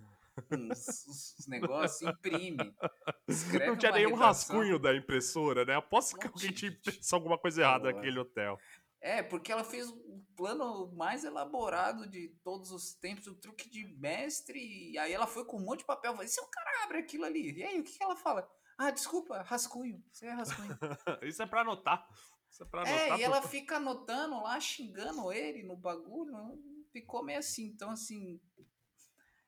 [0.52, 1.08] uns,
[1.40, 2.76] uns negócios, imprime.
[3.28, 4.56] Escreve não tinha nenhum redação.
[4.56, 5.76] rascunho da impressora, né?
[5.76, 8.58] Aposto que alguém tinha impresso alguma coisa errada naquele hotel.
[9.02, 13.86] É, porque ela fez o plano mais elaborado de todos os tempos, o truque de
[14.00, 14.60] mestre,
[14.92, 16.16] e aí ela foi com um monte de papel.
[16.24, 17.52] E se o cara abre aquilo ali?
[17.52, 18.50] E aí, o que, que ela fala?
[18.78, 20.04] Ah, desculpa, rascunho.
[20.12, 20.78] Isso é rascunho.
[21.24, 22.08] Isso é pra anotar.
[22.52, 23.00] Isso é pra anotar.
[23.00, 26.62] é, e ela fica anotando lá, xingando ele no bagulho.
[26.92, 27.66] Ficou meio assim.
[27.68, 28.40] Então, assim.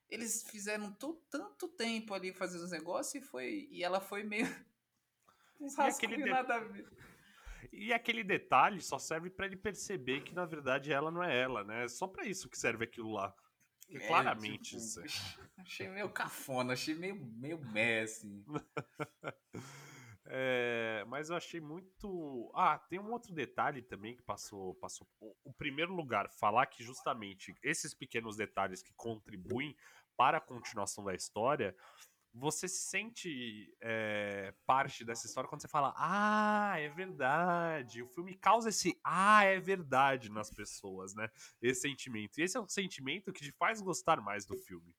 [0.10, 3.68] Eles fizeram tanto tempo ali fazendo os negócios e foi.
[3.72, 4.46] E ela foi meio.
[5.60, 6.88] E aquele rascunhos de- nada a ver.
[7.74, 11.64] E aquele detalhe só serve pra ele perceber que, na verdade, ela não é ela,
[11.64, 11.88] né?
[11.88, 13.34] Só pra isso que serve aquilo lá.
[13.90, 15.06] É, claramente tipo, isso é.
[15.62, 18.44] Achei meio cafona, achei meio, meio meh, assim.
[20.30, 22.52] É, mas eu achei muito.
[22.54, 24.76] Ah, tem um outro detalhe também que passou.
[24.76, 25.08] passou...
[25.22, 29.74] O, o primeiro lugar, falar que justamente esses pequenos detalhes que contribuem
[30.18, 31.74] para a continuação da história,
[32.38, 38.02] você se sente é, parte dessa história quando você fala, ah, é verdade.
[38.04, 41.30] O filme causa esse ah, é verdade nas pessoas, né?
[41.62, 42.38] Esse sentimento.
[42.38, 44.94] E esse é um sentimento que te faz gostar mais do filme.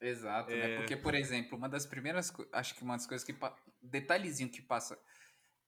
[0.00, 0.56] Exato, É.
[0.56, 0.76] né?
[0.76, 2.32] Porque, por exemplo, uma das primeiras.
[2.52, 3.34] Acho que uma das coisas que.
[3.80, 5.00] Detalhezinho que passa.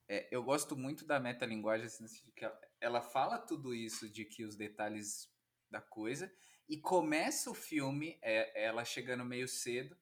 [0.09, 4.25] é, eu gosto muito da metalinguagem, assim, sentido que ela, ela fala tudo isso de
[4.25, 5.31] que os detalhes
[5.71, 6.33] da coisa.
[6.69, 9.97] E começa o filme, é, ela chegando meio cedo.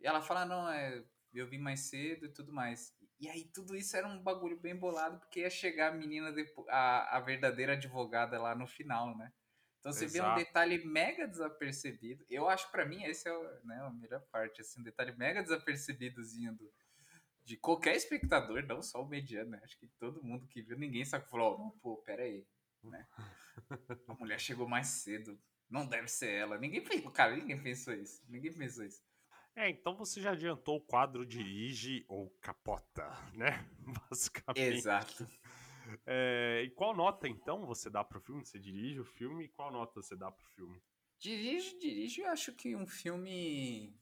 [0.00, 1.04] E ela fala, não, é.
[1.32, 2.94] Eu vim mais cedo e tudo mais.
[3.20, 6.34] E aí tudo isso era um bagulho bem bolado, porque ia chegar a menina,
[6.68, 9.30] a, a verdadeira advogada lá no final, né?
[9.80, 10.38] Então você vê um Exato.
[10.38, 12.24] detalhe mega desapercebido.
[12.28, 15.42] Eu acho pra mim esse é o, né, a melhor parte, assim, um detalhe mega
[15.42, 16.72] desapercebidozinho do,
[17.44, 19.60] de qualquer espectador, não só o mediano, né?
[19.64, 22.46] Acho que todo mundo que viu, ninguém só falou, oh, pô, pera aí,
[22.84, 23.06] né?
[24.08, 25.40] A mulher chegou mais cedo,
[25.70, 26.58] não deve ser ela.
[26.58, 28.22] Ninguém pensou, cara, ninguém pensou isso.
[28.28, 29.02] Ninguém pensou isso.
[29.56, 33.68] É, então você já adiantou o quadro dirige ou capota, né?
[34.08, 34.76] Basicamente.
[34.76, 35.26] Exato.
[36.06, 38.44] É, e qual nota então você dá pro filme?
[38.44, 40.80] Você dirige o filme e qual nota você dá pro filme?
[41.18, 43.98] Dirige, dirige, eu acho que um filme.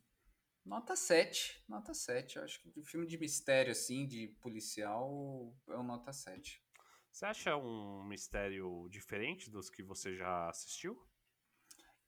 [0.65, 1.65] Nota 7.
[1.69, 2.37] Nota 7.
[2.37, 6.63] Eu acho que um filme de mistério, assim, de policial, é um nota 7.
[7.11, 11.01] Você acha um mistério diferente dos que você já assistiu?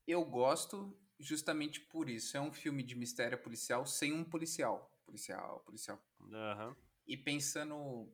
[0.07, 2.37] Eu gosto justamente por isso.
[2.37, 4.91] É um filme de mistério policial sem um policial.
[5.05, 6.03] Policial, policial.
[6.33, 6.77] Aham.
[7.07, 8.13] E pensando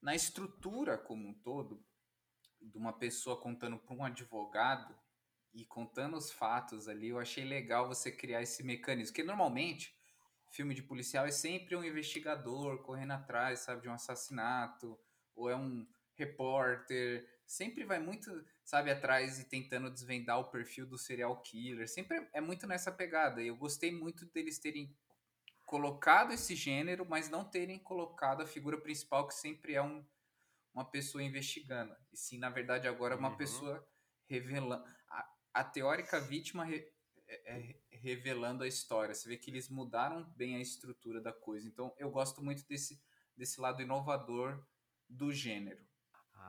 [0.00, 1.84] na estrutura como um todo,
[2.60, 4.98] de uma pessoa contando para um advogado
[5.54, 9.12] e contando os fatos ali, eu achei legal você criar esse mecanismo.
[9.12, 9.94] Porque normalmente,
[10.50, 14.98] filme de policial é sempre um investigador correndo atrás, sabe, de um assassinato,
[15.34, 20.98] ou é um repórter, sempre vai muito, sabe, atrás e tentando desvendar o perfil do
[20.98, 21.88] serial killer.
[21.88, 23.42] Sempre é muito nessa pegada.
[23.42, 24.94] Eu gostei muito deles terem
[25.64, 30.06] colocado esse gênero, mas não terem colocado a figura principal, que sempre é um,
[30.74, 31.96] uma pessoa investigando.
[32.12, 33.36] E sim, na verdade, agora é uma Uhum.
[33.38, 33.88] pessoa
[34.26, 34.84] revelando.
[35.08, 36.92] A, a teórica vítima re-
[37.26, 39.14] é- é revelando a história.
[39.14, 41.66] Você vê que eles mudaram bem a estrutura da coisa.
[41.66, 43.02] Então, eu gosto muito desse,
[43.34, 44.62] desse lado inovador
[45.08, 45.82] do gênero.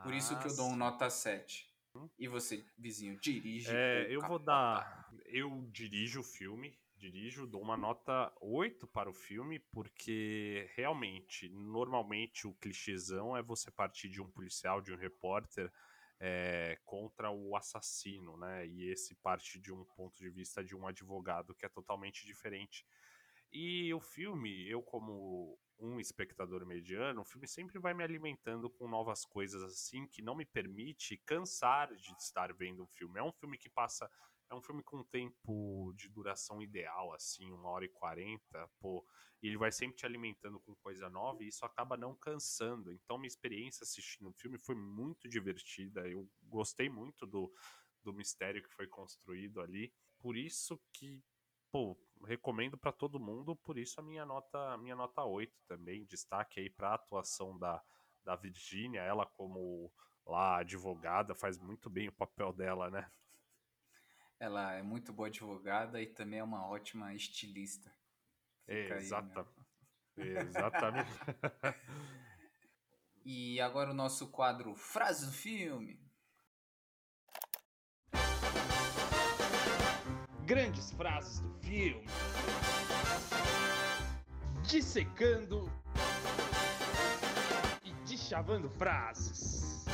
[0.02, 1.69] Por isso que eu dou um Ah, nota 7.
[2.18, 3.70] E você, vizinho, dirige.
[3.70, 5.08] É, eu vou dar.
[5.26, 12.46] Eu dirijo o filme, dirijo, dou uma nota 8 para o filme, porque realmente, normalmente
[12.46, 15.72] o clichêzão é você partir de um policial, de um repórter
[16.20, 18.66] é, contra o assassino, né?
[18.66, 22.84] E esse parte de um ponto de vista de um advogado, que é totalmente diferente.
[23.50, 28.86] E o filme, eu como um espectador mediano, o filme sempre vai me alimentando com
[28.86, 33.18] novas coisas assim que não me permite cansar de estar vendo o filme.
[33.18, 34.10] É um filme que passa,
[34.50, 39.06] é um filme com um tempo de duração ideal, assim, uma hora e quarenta, pô,
[39.42, 42.92] e ele vai sempre te alimentando com coisa nova e isso acaba não cansando.
[42.92, 47.52] Então minha experiência assistindo o filme foi muito divertida, eu gostei muito do,
[48.02, 49.92] do mistério que foi construído ali.
[50.18, 51.24] Por isso que
[51.70, 56.60] pô, recomendo para todo mundo, por isso a minha nota, minha nota 8 também, destaque
[56.60, 57.82] aí para a atuação da,
[58.24, 59.92] da Virgínia, ela como
[60.26, 63.10] lá advogada faz muito bem o papel dela, né?
[64.38, 67.92] Ela é muito boa advogada e também é uma ótima estilista.
[68.64, 68.96] Fica aí, né?
[68.96, 69.46] Exata,
[70.16, 71.10] exatamente.
[73.22, 76.00] E agora o nosso quadro Frase do Filme.
[80.50, 82.04] Grandes frases do filme.
[84.62, 85.70] Dissecando
[87.84, 89.84] e deschavando frases.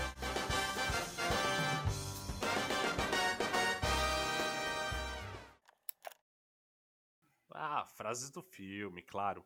[7.52, 9.44] Ah, frases do filme, claro.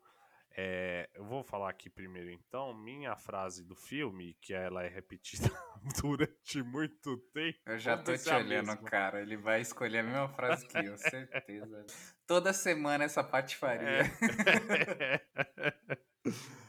[0.56, 5.48] É, eu vou falar aqui primeiro, então, minha frase do filme, que ela é repetida
[6.02, 7.58] durante muito tempo.
[7.66, 8.76] Eu já tô te é a olhando, mesma.
[8.76, 9.20] cara.
[9.22, 11.86] Ele vai escolher a mesma frase que eu, certeza.
[12.26, 13.88] Toda semana essa patifaria.
[13.88, 15.20] É.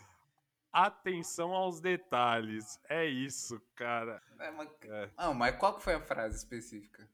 [0.72, 2.80] Atenção aos detalhes.
[2.88, 4.22] É isso, cara.
[4.40, 4.70] É, mas...
[4.84, 5.10] É.
[5.18, 7.10] Não, mas qual que foi a frase específica?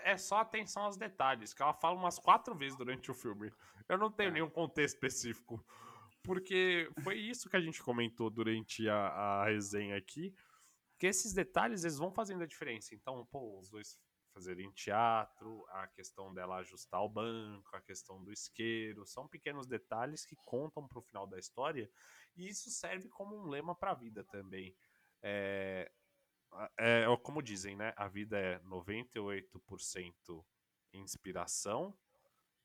[0.00, 3.52] É só atenção aos detalhes, que ela fala umas quatro vezes durante o filme.
[3.88, 4.34] Eu não tenho Tá.
[4.34, 5.64] nenhum contexto específico.
[6.26, 10.34] Porque foi isso que a gente comentou durante a, a resenha aqui.
[10.98, 12.94] Que esses detalhes, eles vão fazendo a diferença.
[12.94, 13.98] Então, pô, os dois
[14.34, 20.26] fazerem teatro, a questão dela ajustar o banco, a questão do isqueiro, são pequenos detalhes
[20.26, 21.90] que contam pro final da história.
[22.36, 24.76] E isso serve como um lema pra vida também.
[25.22, 25.90] É,
[26.78, 27.94] é, é como dizem, né?
[27.96, 30.44] A vida é 98%
[30.92, 31.96] inspiração,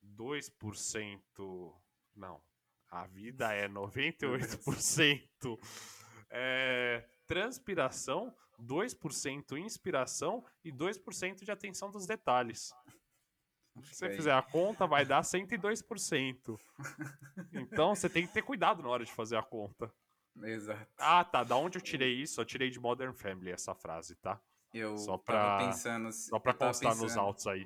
[0.04, 1.82] 2%.
[2.16, 2.42] Não.
[2.92, 5.58] A vida é 98%
[6.30, 12.74] é, transpiração, 2% inspiração e 2% de atenção dos detalhes.
[13.84, 16.60] Se você fizer a conta, vai dar 102%.
[17.54, 19.94] Então você tem que ter cuidado na hora de fazer a conta.
[20.44, 20.86] Exato.
[20.98, 21.44] Ah, tá.
[21.44, 22.40] Da onde eu tirei isso?
[22.42, 24.40] Eu tirei de Modern Family essa frase, tá?
[24.74, 26.12] Eu Só pra, pensando.
[26.12, 27.66] só pra constar nos pensando- autos aí.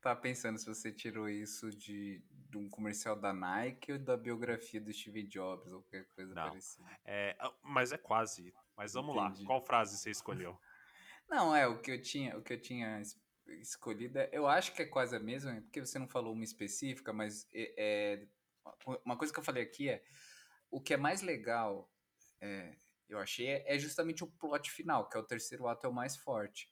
[0.00, 4.80] Tava pensando se você tirou isso de, de um comercial da Nike ou da biografia
[4.80, 6.48] do Steve Jobs ou qualquer coisa Não.
[6.48, 6.88] parecida.
[7.04, 8.54] É, ah, mas é quase.
[8.76, 9.26] Mas vamos lá.
[9.28, 9.44] Entendi.
[9.44, 10.58] Qual frase você escolheu?
[11.28, 13.20] Não, é, o que eu tinha, o que eu tinha es-
[13.60, 17.12] escolhido, é- eu acho que é quase a mesma, porque você não falou uma específica,
[17.12, 18.28] mas é, é-
[19.04, 20.02] uma coisa que eu falei aqui é,
[20.70, 21.90] o que é mais legal,
[22.40, 22.76] é,
[23.08, 25.92] eu achei, é, é justamente o plot final, que é o terceiro ato é o
[25.94, 26.70] mais forte.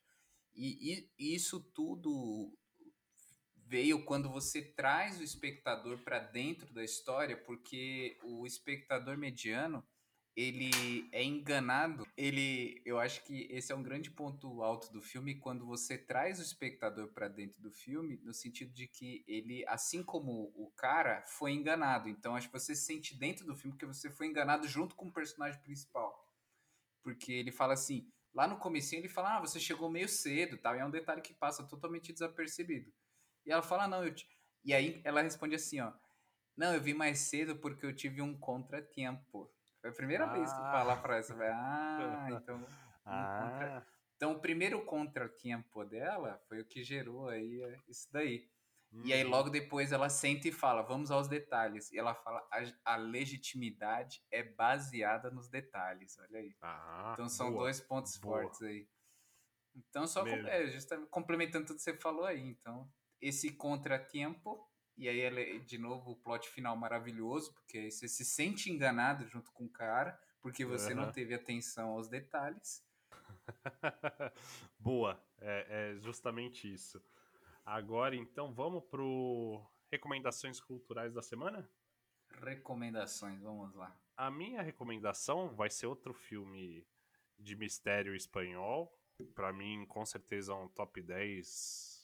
[0.54, 2.56] E, e isso tudo
[3.66, 9.84] veio quando você traz o espectador para dentro da história, porque o espectador mediano
[10.36, 12.06] ele é enganado.
[12.16, 16.38] Ele, eu acho que esse é um grande ponto alto do filme quando você traz
[16.38, 21.22] o espectador para dentro do filme, no sentido de que ele, assim como o cara,
[21.22, 22.08] foi enganado.
[22.08, 25.06] Então acho que você se sente dentro do filme porque você foi enganado junto com
[25.06, 26.22] o personagem principal.
[27.02, 30.76] Porque ele fala assim, lá no comecinho ele fala: "Ah, você chegou meio cedo", tal,
[30.76, 32.92] e é um detalhe que passa totalmente desapercebido.
[33.46, 34.28] E ela fala: "Não, eu te...
[34.64, 35.92] E aí ela responde assim, ó:
[36.56, 39.50] "Não, eu vim mais cedo porque eu tive um contratempo".
[39.80, 41.32] Foi a primeira vez que eu falo a frase.
[41.32, 42.56] Ah, então.
[42.58, 42.66] um
[43.04, 43.86] Ah, contra-
[44.16, 48.50] Então, o primeiro contratempo dela foi o que gerou aí é, isso daí.
[49.04, 49.30] E aí, uhum.
[49.30, 51.92] logo depois, ela senta e fala: Vamos aos detalhes.
[51.92, 56.18] E ela fala: A, a legitimidade é baseada nos detalhes.
[56.18, 56.56] Olha aí.
[56.62, 58.40] Ah, Então, são boa, dois pontos boa.
[58.42, 58.88] fortes aí.
[59.74, 60.66] Então, só com, é,
[61.10, 62.40] complementando tudo que você falou aí.
[62.40, 62.90] Então,
[63.20, 64.66] esse contratempo.
[64.96, 68.70] E aí, ela, é, de novo, o plot final maravilhoso, porque aí você se sente
[68.70, 71.12] enganado junto com o cara, porque você não Aham.
[71.12, 72.82] teve atenção aos detalhes.
[74.78, 77.02] Boa, é, é justamente isso.
[77.64, 79.60] Agora, então, vamos pro
[79.90, 81.68] recomendações culturais da semana?
[82.42, 83.96] Recomendações, vamos lá.
[84.16, 86.86] A minha recomendação vai ser outro filme
[87.38, 88.92] de mistério espanhol.
[89.34, 91.95] Pra mim, com certeza, um top 10,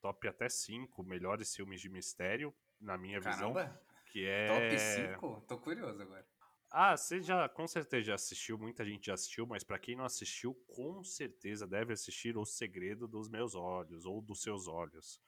[0.00, 3.52] top até 5 melhores filmes de mistério, na minha visão.
[3.52, 4.46] Caramba, Que é.
[4.48, 5.40] top 5?
[5.48, 6.26] Tô curioso agora.
[6.70, 10.04] Ah, você já, com certeza já assistiu, muita gente já assistiu, mas pra quem não
[10.04, 15.22] assistiu, com certeza deve assistir O Segredo dos Meus Olhos, ou dos Seus Olhos.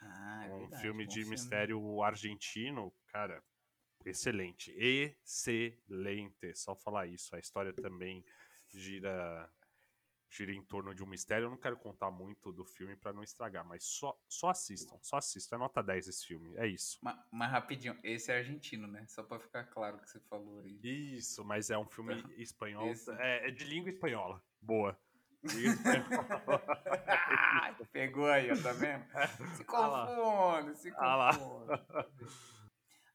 [0.00, 3.42] Ah, é um verdade, filme de mistério argentino, cara,
[4.04, 6.54] excelente, excelente.
[6.54, 8.24] Só falar isso, a história também
[8.68, 9.50] gira
[10.30, 11.46] gira em torno de um mistério.
[11.46, 15.16] Eu não quero contar muito do filme pra não estragar, mas só, só assistam, só
[15.16, 15.56] assistam.
[15.56, 16.98] É nota 10 esse filme, é isso.
[17.02, 19.04] Mas, mas rapidinho, esse é argentino, né?
[19.08, 20.78] Só pra ficar claro o que você falou aí.
[20.82, 24.42] Isso, mas é um filme espanhol, Esse- é, é de língua espanhola.
[24.60, 24.98] Boa.
[25.44, 26.64] Espanhola.
[27.06, 29.04] Ah, pegou aí, ó, tá vendo?
[29.56, 30.06] Se Ah lá.
[30.16, 32.08] confunde, se Ah confunde.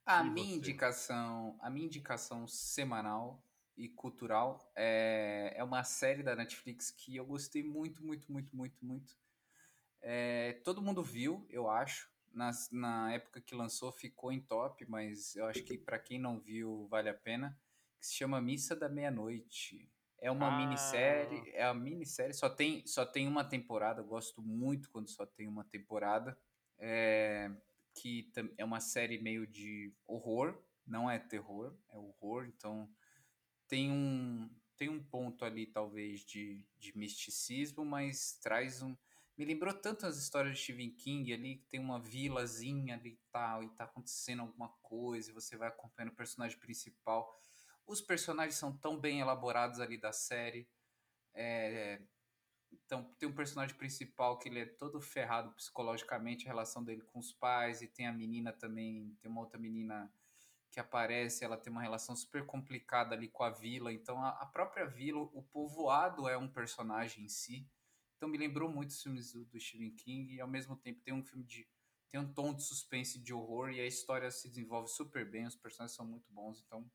[0.05, 3.41] A minha indicação, a minha indicação semanal
[3.75, 8.85] e cultural é, é uma série da Netflix que eu gostei muito, muito, muito, muito,
[8.85, 9.17] muito.
[10.01, 12.11] É, todo mundo viu, eu acho.
[12.31, 16.39] Nas- na época que lançou ficou em top, mas eu acho que pra quem não
[16.39, 17.57] viu vale a pena.
[17.99, 19.89] Que se chama Missa da Meia-Noite.
[20.17, 20.57] É uma Ah.
[20.57, 25.25] minissérie, é uma minissérie, só tem, só tem uma temporada, eu gosto muito quando só
[25.25, 26.37] tem uma temporada.
[26.79, 27.51] É,
[27.95, 32.89] que é uma série meio de horror, não é terror, é horror, então
[33.73, 34.47] tem um,
[34.77, 38.95] tem um ponto ali, talvez, de, de misticismo, mas traz um.
[39.35, 43.19] Me lembrou tanto as histórias de Stephen King ali, que tem uma vilazinha ali e
[43.31, 47.35] tal, e tá acontecendo alguma coisa, e você vai acompanhando o personagem principal.
[47.87, 50.69] Os personagens são tão bem elaborados ali da série.
[51.33, 51.99] é,
[52.71, 57.17] então, tem um personagem principal que ele é todo ferrado psicologicamente, a relação dele com
[57.17, 60.13] os pais, e tem a menina também, tem uma outra menina
[60.73, 63.93] que aparece, ela tem uma relação super complicada ali com a vila.
[63.93, 67.69] Então, a, a própria vila, o povoado é um personagem em si.
[68.17, 71.13] Então, me lembrou muito os filmes do, do Stephen King, e ao mesmo tempo tem
[71.13, 71.69] um filme de.
[72.11, 75.55] tem um tom de suspense de horror, e a história se desenvolve super bem, os
[75.55, 76.89] personagens são muito bons, então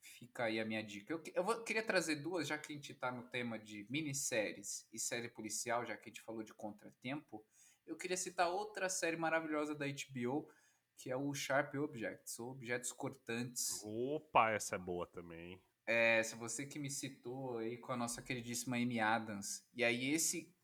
[0.00, 1.12] fica aí a minha dica.
[1.12, 4.86] Eu, eu vou- queria trazer duas, já que a gente tá no tema de minisséries
[4.92, 7.44] e série policial, já que a gente falou de contratempo.
[7.86, 10.48] Eu queria citar outra série maravilhosa da HBO,
[10.96, 13.80] que é o Sharp Objects, ou Objetos Cortantes.
[13.84, 15.60] Opa, essa é boa também.
[15.86, 19.66] É, se você que me citou aí com a nossa queridíssima Amy Adams.
[19.74, 20.54] E aí esse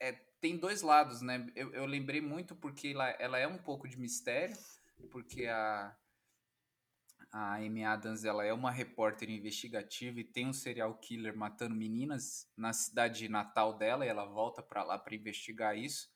[0.00, 1.46] é, tem dois lados, né?
[1.54, 4.56] Eu, eu lembrei muito porque ela, ela é um pouco de mistério,
[5.10, 5.94] porque a,
[7.30, 12.50] a Amy Adams ela é uma repórter investigativa e tem um serial killer matando meninas
[12.56, 16.10] na cidade natal dela e ela volta pra lá para investigar isso.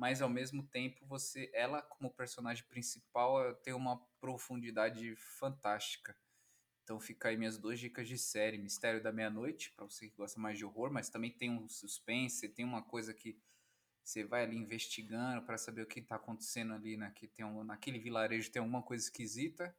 [0.00, 6.16] Mas ao mesmo tempo você, ela como personagem principal ela tem uma profundidade fantástica.
[6.82, 8.56] Então fica aí minhas duas dicas de série.
[8.56, 12.48] Mistério da Meia-Noite, pra você que gosta mais de horror, mas também tem um suspense,
[12.48, 13.38] tem uma coisa que
[14.02, 17.12] você vai ali investigando pra saber o que tá acontecendo ali, né?
[17.14, 19.76] Que tem um, naquele vilarejo tem alguma coisa esquisita.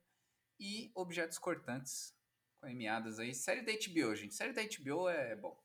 [0.59, 2.15] E Objetos Cortantes,
[2.59, 3.33] com emiadas aí.
[3.33, 4.35] Série da HBO, gente.
[4.35, 5.59] Série da HBO é bom.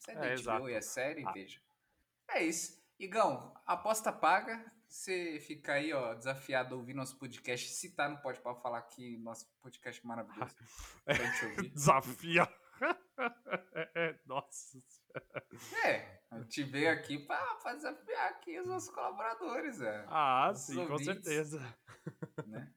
[0.00, 0.68] Série É, da HBO exato.
[0.68, 1.30] e é série, Ah.
[1.30, 1.62] veja.
[2.28, 2.79] É isso.
[3.00, 4.62] Igão, aposta paga.
[4.86, 7.66] Você fica aí, ó, desafiado a ouvir nosso podcast.
[7.70, 10.54] Se tá, não pode para falar que nosso podcast é maravilhoso.
[11.06, 11.70] Pra gente ouvir.
[11.70, 12.46] Desafia.
[14.26, 14.82] Nossa.
[15.82, 20.04] É, eu te veio aqui pra, pra desafiar aqui os nossos colaboradores, é.
[20.06, 21.78] Ah, Os sim, com ouvintes, certeza.
[22.46, 22.70] Né?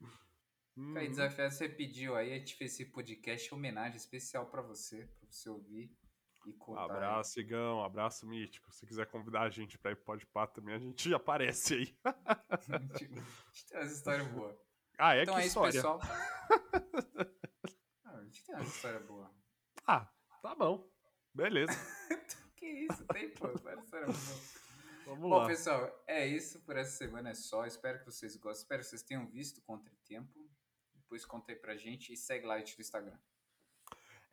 [0.74, 4.62] Fica aí desafiado, você pediu aí, a gente fez esse podcast em homenagem especial pra
[4.62, 5.94] você, pra você ouvir.
[6.78, 7.84] Abraço, Igão.
[7.84, 8.72] Abraço, Mítico.
[8.72, 11.98] Se quiser convidar a gente pra ir pode pá também, a gente aparece aí.
[12.04, 14.56] a gente tem umas histórias boas.
[14.98, 15.74] Ah, é então que é isso, história.
[15.74, 16.00] pessoal.
[18.06, 19.30] Ah, a gente tem umas histórias boas.
[19.88, 20.08] Ah,
[20.42, 20.88] tá bom.
[21.34, 21.74] Beleza.
[22.56, 24.64] Que isso, tem, pô, várias histórias boas.
[25.06, 25.48] Vamos Bom, lá.
[25.48, 27.66] pessoal, é isso por essa semana, é só.
[27.66, 28.64] Espero que vocês gostem.
[28.64, 30.50] Espero que vocês tenham visto o Contratempo.
[30.94, 33.18] Depois conta aí pra gente e segue lá a gente no Instagram.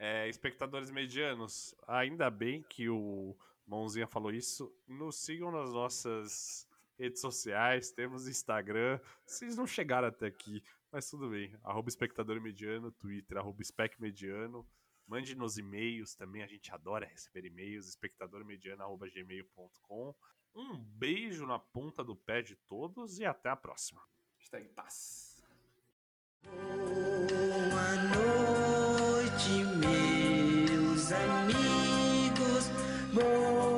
[0.03, 3.37] É, espectadores medianos, ainda bem que o
[3.67, 4.75] Mãozinha falou isso.
[4.89, 6.67] Nos sigam nas nossas
[6.99, 8.99] redes sociais, temos Instagram.
[9.27, 11.55] Vocês não chegaram até aqui, mas tudo bem.
[11.63, 14.67] Arroba espectador mediano, Twitter, arroba spec mediano.
[15.07, 20.15] Mande nos e-mails também, a gente adora receber e-mails, espectadormediano.gmail.com.
[20.55, 24.01] Um beijo na ponta do pé de todos e até a próxima.
[24.39, 25.45] Hashtag paz.
[26.43, 28.40] Noite,
[29.79, 32.71] meus amigos.
[33.13, 33.70] Boa